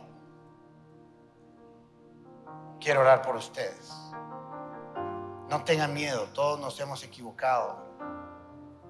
Quiero 2.79 3.01
orar 3.01 3.23
por 3.23 3.37
ustedes. 3.37 3.93
No 5.49 5.65
tengan 5.65 5.93
miedo, 5.93 6.29
todos 6.35 6.61
nos 6.61 6.79
hemos 6.81 7.03
equivocado. 7.05 7.91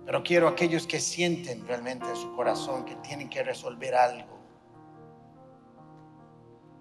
Pero 0.04 0.22
quiero 0.22 0.48
aquellos 0.48 0.86
que 0.86 0.98
sienten 0.98 1.66
realmente 1.66 2.08
en 2.08 2.16
su 2.16 2.34
corazón 2.34 2.84
que 2.84 2.96
tienen 2.96 3.28
que 3.28 3.42
resolver 3.42 3.94
algo. 3.94 4.40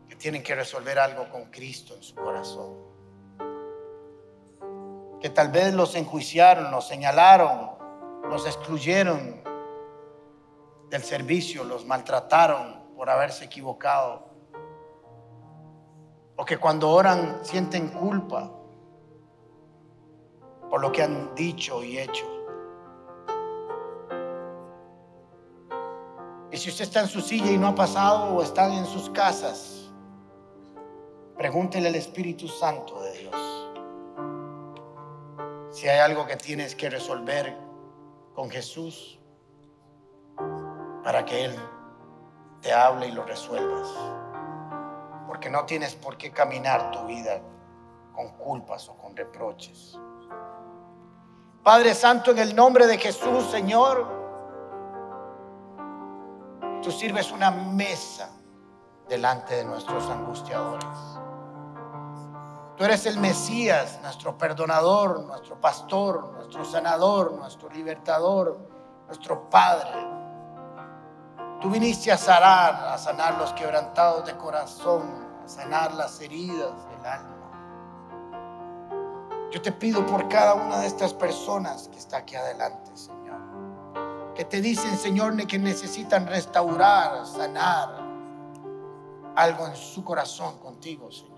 Que 0.10 0.16
tienen 0.16 0.42
que 0.42 0.56
resolver 0.56 0.98
algo 0.98 1.30
con 1.30 1.46
Cristo 1.46 1.96
en 1.96 2.04
su 2.04 2.16
corazón 2.16 2.91
que 5.22 5.30
tal 5.30 5.50
vez 5.50 5.74
los 5.74 5.94
enjuiciaron, 5.94 6.72
los 6.72 6.88
señalaron, 6.88 7.72
los 8.28 8.48
excluyeron 8.48 9.44
del 10.90 11.04
servicio, 11.04 11.64
los 11.64 11.86
maltrataron 11.86 12.82
por 12.96 13.10
haberse 13.10 13.46
equivocado. 13.46 14.26
O 16.36 16.44
que 16.44 16.58
cuando 16.58 16.90
oran 16.90 17.40
sienten 17.44 17.90
culpa 17.90 18.50
por 20.72 20.82
lo 20.82 20.92
que 20.92 21.04
han 21.04 21.36
dicho 21.36 21.84
y 21.84 22.00
hecho. 22.00 22.26
Y 26.52 26.58
si 26.58 26.70
usted 26.70 26.86
está 26.86 27.02
en 27.02 27.08
su 27.08 27.22
silla 27.22 27.52
y 27.52 27.58
no 27.58 27.68
ha 27.68 27.76
pasado 27.76 28.34
o 28.34 28.42
están 28.42 28.72
en 28.72 28.86
sus 28.88 29.10
casas, 29.12 29.92
pregúntele 31.38 31.90
al 31.90 31.96
Espíritu 31.96 32.48
Santo 32.48 33.02
de 33.04 33.20
Dios 33.20 33.51
si 35.82 35.90
hay 35.90 35.98
algo 35.98 36.28
que 36.28 36.38
tienes 36.38 36.76
que 36.76 36.92
resolver 36.92 37.58
con 38.36 38.52
Jesús 38.52 39.20
para 41.04 41.26
que 41.26 41.46
Él 41.46 41.60
te 42.62 42.72
hable 42.72 43.08
y 43.08 43.12
lo 43.12 43.26
resuelvas. 43.26 43.90
Porque 45.26 45.50
no 45.50 45.66
tienes 45.66 45.96
por 45.96 46.18
qué 46.18 46.30
caminar 46.30 46.92
tu 46.92 47.04
vida 47.08 47.42
con 48.14 48.30
culpas 48.38 48.90
o 48.90 48.96
con 48.96 49.16
reproches. 49.16 49.98
Padre 51.64 51.96
Santo, 51.96 52.30
en 52.30 52.38
el 52.38 52.56
nombre 52.56 52.86
de 52.86 53.00
Jesús, 53.00 53.50
Señor, 53.50 54.06
tú 56.84 56.92
sirves 56.92 57.32
una 57.32 57.50
mesa 57.50 58.30
delante 59.10 59.56
de 59.56 59.66
nuestros 59.66 60.08
angustiadores. 60.12 60.86
Tú 62.82 62.86
eres 62.86 63.06
el 63.06 63.20
Mesías, 63.20 64.00
nuestro 64.02 64.36
perdonador, 64.36 65.20
nuestro 65.28 65.62
pastor, 65.62 66.32
nuestro 66.34 66.66
sanador, 66.66 67.32
nuestro 67.34 67.70
libertador, 67.70 68.58
nuestro 69.06 69.48
Padre. 69.52 69.92
Tú 71.62 71.70
viniste 71.70 72.12
a 72.12 72.18
sanar, 72.18 72.74
a 72.88 72.98
sanar 72.98 73.38
los 73.38 73.54
quebrantados 73.54 74.26
de 74.26 74.36
corazón, 74.36 75.04
a 75.46 75.48
sanar 75.48 75.94
las 75.94 76.20
heridas 76.22 76.72
del 76.90 77.06
alma. 77.06 77.38
Yo 79.52 79.62
te 79.62 79.72
pido 79.72 80.04
por 80.08 80.28
cada 80.28 80.56
una 80.56 80.80
de 80.80 80.88
estas 80.88 81.14
personas 81.14 81.88
que 81.88 82.00
está 82.00 82.18
aquí 82.18 82.36
adelante, 82.36 82.90
Señor. 82.96 84.34
Que 84.34 84.44
te 84.44 84.60
dicen, 84.60 84.98
Señor, 84.98 85.38
que 85.46 85.60
necesitan 85.60 86.26
restaurar, 86.26 87.28
sanar 87.28 87.90
algo 89.36 89.68
en 89.68 89.76
su 89.76 90.04
corazón 90.04 90.58
contigo, 90.58 91.12
Señor. 91.12 91.31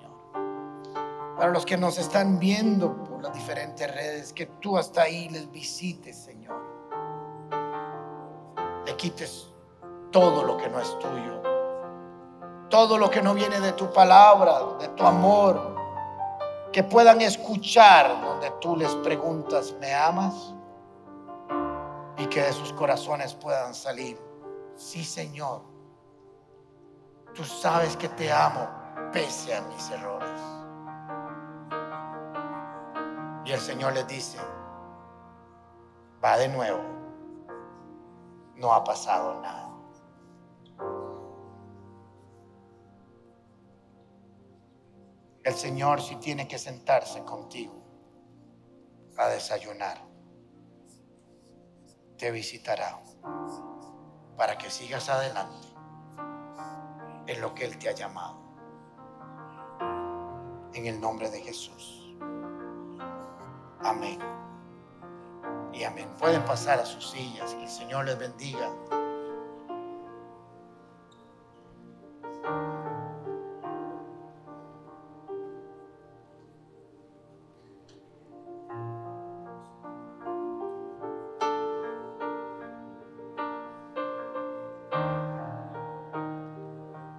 Para 1.44 1.52
los 1.52 1.66
que 1.66 1.76
nos 1.76 1.98
están 1.98 2.40
viendo 2.40 3.04
por 3.04 3.22
las 3.22 3.34
diferentes 3.34 3.94
redes, 3.94 4.32
que 4.32 4.46
tú 4.46 4.78
hasta 4.78 5.02
ahí 5.02 5.28
les 5.28 5.52
visites, 5.52 6.16
Señor. 6.16 6.56
Le 8.86 8.96
quites 8.96 9.52
todo 10.10 10.46
lo 10.46 10.56
que 10.56 10.70
no 10.70 10.80
es 10.80 10.98
tuyo, 11.00 11.42
todo 12.70 12.98
lo 12.98 13.10
que 13.10 13.22
no 13.22 13.34
viene 13.34 13.60
de 13.60 13.74
tu 13.74 13.92
palabra, 13.92 14.78
de 14.80 14.88
tu 14.88 15.06
amor, 15.06 15.76
que 16.72 16.82
puedan 16.82 17.20
escuchar 17.20 18.22
donde 18.22 18.50
tú 18.62 18.78
les 18.78 18.96
preguntas, 18.96 19.76
¿me 19.82 19.94
amas? 19.94 20.56
Y 22.20 22.26
que 22.28 22.42
de 22.42 22.54
sus 22.54 22.72
corazones 22.72 23.34
puedan 23.34 23.76
salir, 23.76 24.18
sí 24.78 25.04
Señor, 25.04 25.62
tú 27.34 27.44
sabes 27.44 27.98
que 27.98 28.08
te 28.08 28.32
amo 28.32 28.66
pese 29.12 29.54
a 29.54 29.62
mis 29.64 29.90
errores. 29.90 30.53
Y 33.46 33.52
el 33.52 33.60
Señor 33.60 33.94
les 33.94 34.08
dice, 34.08 34.38
va 36.24 36.38
de 36.38 36.48
nuevo, 36.48 36.82
no 38.56 38.74
ha 38.74 38.84
pasado 38.84 39.42
nada. 39.42 39.70
El 45.44 45.54
Señor 45.56 46.02
si 46.02 46.16
tiene 46.16 46.48
que 46.48 46.58
sentarse 46.58 47.22
contigo 47.26 47.74
a 49.18 49.28
desayunar, 49.28 49.98
te 52.18 52.32
visitará 52.32 53.02
para 54.38 54.58
que 54.58 54.70
sigas 54.70 55.10
adelante 55.10 55.68
en 57.28 57.42
lo 57.42 57.54
que 57.54 57.66
Él 57.66 57.78
te 57.78 57.90
ha 57.90 57.94
llamado. 57.94 58.42
En 60.74 60.86
el 60.86 61.00
nombre 61.02 61.30
de 61.30 61.42
Jesús. 61.42 62.03
Amén. 63.84 64.18
Y 65.74 65.84
amén. 65.84 66.08
Pueden 66.20 66.44
pasar 66.46 66.80
a 66.80 66.86
sus 66.86 67.10
sillas. 67.12 67.54
Que 67.54 67.64
el 67.64 67.70
Señor 67.70 68.06
les 68.06 68.18
bendiga. 68.18 68.70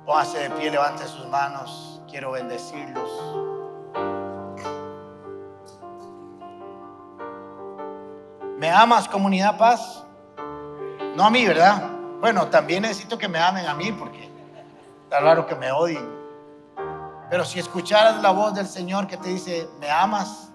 Póngase 0.07 0.39
de 0.39 0.51
pie, 0.51 0.71
levante 0.71 1.05
sus 1.07 1.27
manos. 1.29 2.01
Quiero 2.09 2.33
bendecirlos. 2.33 3.54
¿Me 8.65 8.71
amas, 8.71 9.07
comunidad 9.07 9.59
paz? 9.59 10.07
No 11.15 11.25
a 11.25 11.29
mí, 11.29 11.45
¿verdad? 11.47 11.87
Bueno, 12.19 12.49
también 12.49 12.81
necesito 12.81 13.19
que 13.19 13.29
me 13.29 13.39
amen 13.39 13.67
a 13.67 13.75
mí 13.75 13.93
porque 13.93 14.31
está 15.03 15.21
raro 15.21 15.47
que 15.47 15.55
me 15.55 15.71
odien. 15.71 16.09
Pero 17.29 17.45
si 17.45 17.59
escucharas 17.59 18.23
la 18.23 18.31
voz 18.31 18.55
del 18.55 18.67
Señor 18.67 19.07
que 19.07 19.19
te 19.19 19.29
dice, 19.29 19.69
¿me 19.81 19.91
amas? 19.91 20.51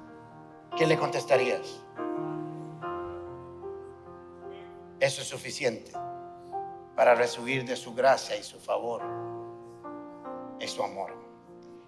¿Qué 0.75 0.87
le 0.87 0.97
contestarías? 0.97 1.81
Eso 4.99 5.21
es 5.21 5.27
suficiente 5.27 5.91
para 6.95 7.13
recibir 7.13 7.63
de 7.63 7.75
su 7.75 7.93
gracia 7.93 8.35
y 8.35 8.41
su 8.41 8.59
favor 8.59 9.03
es 10.59 10.71
su 10.71 10.83
amor. 10.83 11.13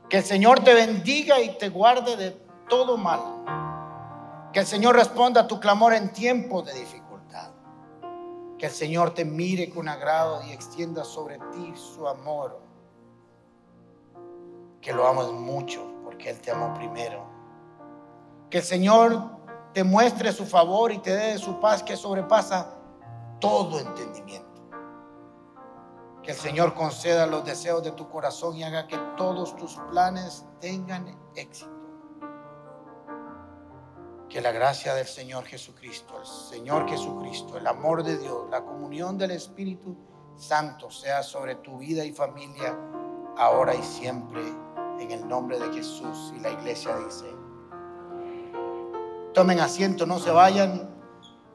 Que 0.08 0.18
el 0.18 0.24
Señor 0.24 0.60
te 0.60 0.76
bendiga 0.76 1.42
y 1.42 1.58
te 1.58 1.70
guarde 1.70 2.16
de 2.16 2.38
todo 2.70 2.96
mal. 2.96 3.71
Que 4.54 4.60
el 4.60 4.66
Señor 4.66 4.96
responda 4.96 5.42
a 5.42 5.48
tu 5.48 5.60
clamor 5.60 5.94
en 5.94 6.12
tiempo 6.12 6.62
de 6.62 6.74
dificultad. 6.74 7.52
Que 8.58 8.66
el 8.66 8.72
Señor 8.72 9.14
te 9.14 9.24
mire 9.24 9.70
con 9.70 9.88
agrado 9.88 10.42
y 10.44 10.52
extienda 10.52 11.06
sobre 11.06 11.40
ti 11.52 11.74
su 11.76 12.08
amor. 12.08 12.60
Que 14.82 14.92
lo 14.92 15.08
amas 15.08 15.32
mucho 15.32 15.90
porque 16.04 16.30
Él 16.30 16.42
te 16.42 16.52
amó 16.52 16.74
primero. 16.74 17.26
Que 18.50 18.58
el 18.58 18.64
Señor 18.64 19.40
te 19.74 19.86
muestre 19.86 20.34
su 20.34 20.46
favor 20.46 20.92
y 20.92 20.98
te 20.98 21.16
dé 21.16 21.38
su 21.38 21.60
paz 21.62 21.82
que 21.82 21.96
sobrepasa 21.96 22.76
todo 23.40 23.80
entendimiento. 23.80 24.50
Que 26.24 26.32
el 26.32 26.38
Señor 26.38 26.74
conceda 26.74 27.26
los 27.26 27.46
deseos 27.46 27.82
de 27.84 27.92
tu 27.92 28.10
corazón 28.10 28.58
y 28.58 28.64
haga 28.64 28.86
que 28.88 28.98
todos 29.16 29.56
tus 29.56 29.78
planes 29.90 30.46
tengan 30.60 31.18
éxito. 31.36 31.71
Que 34.32 34.40
la 34.40 34.54
gracia 34.54 34.94
del 34.94 35.08
Señor 35.08 35.44
Jesucristo, 35.44 36.18
el 36.22 36.26
Señor 36.26 36.90
Jesucristo, 36.90 37.58
el 37.58 37.68
amor 37.68 38.02
de 38.02 38.18
Dios, 38.18 38.50
la 38.50 38.62
comunión 38.62 39.18
del 39.18 39.32
Espíritu 39.32 39.98
Santo 40.38 40.90
sea 40.90 41.22
sobre 41.22 41.56
tu 41.56 41.80
vida 41.80 42.06
y 42.06 42.14
familia 42.14 42.78
ahora 43.38 43.76
y 43.76 43.84
siempre 43.84 44.42
en 45.02 45.12
el 45.12 45.28
nombre 45.28 45.60
de 45.60 45.74
Jesús. 45.74 46.34
Y 46.34 46.40
la 46.40 46.52
iglesia 46.52 46.96
dice, 46.96 47.26
tomen 49.34 49.60
asiento, 49.60 50.06
no 50.06 50.18
se 50.18 50.32
vayan. 50.32 50.90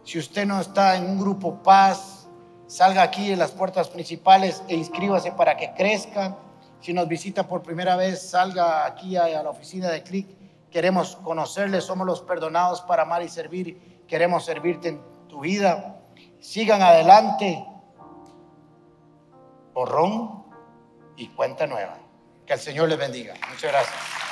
Si 0.04 0.18
usted 0.18 0.46
no 0.46 0.60
está 0.60 0.96
en 0.96 1.06
un 1.06 1.18
grupo 1.18 1.62
paz, 1.62 2.28
salga 2.66 3.02
aquí 3.02 3.32
en 3.32 3.38
las 3.38 3.52
puertas 3.52 3.88
principales 3.88 4.62
e 4.68 4.76
inscríbase 4.76 5.32
para 5.32 5.56
que 5.56 5.72
crezca. 5.72 6.36
Si 6.80 6.92
nos 6.92 7.08
visita 7.08 7.48
por 7.48 7.62
primera 7.62 7.96
vez, 7.96 8.20
salga 8.20 8.84
aquí 8.84 9.16
a, 9.16 9.42
la 9.42 9.48
oficina 9.48 9.88
de 9.88 10.02
CLIC. 10.02 10.45
Queremos 10.70 11.16
conocerle, 11.16 11.80
somos 11.80 12.06
los 12.06 12.22
perdonados 12.22 12.82
para 12.82 13.02
amar 13.02 13.22
y 13.22 13.28
servir. 13.28 14.04
Queremos 14.06 14.44
servirte 14.44 14.88
en 14.88 15.02
tu 15.28 15.40
vida. 15.40 16.00
Sigan 16.40 16.82
adelante. 16.82 17.64
Borrón 19.72 20.44
y 21.16 21.28
cuenta 21.28 21.66
nueva. 21.66 21.98
Que 22.46 22.54
el 22.54 22.60
Señor 22.60 22.88
les 22.88 22.98
bendiga. 22.98 23.34
Muchas 23.50 23.72
gracias. 23.72 24.25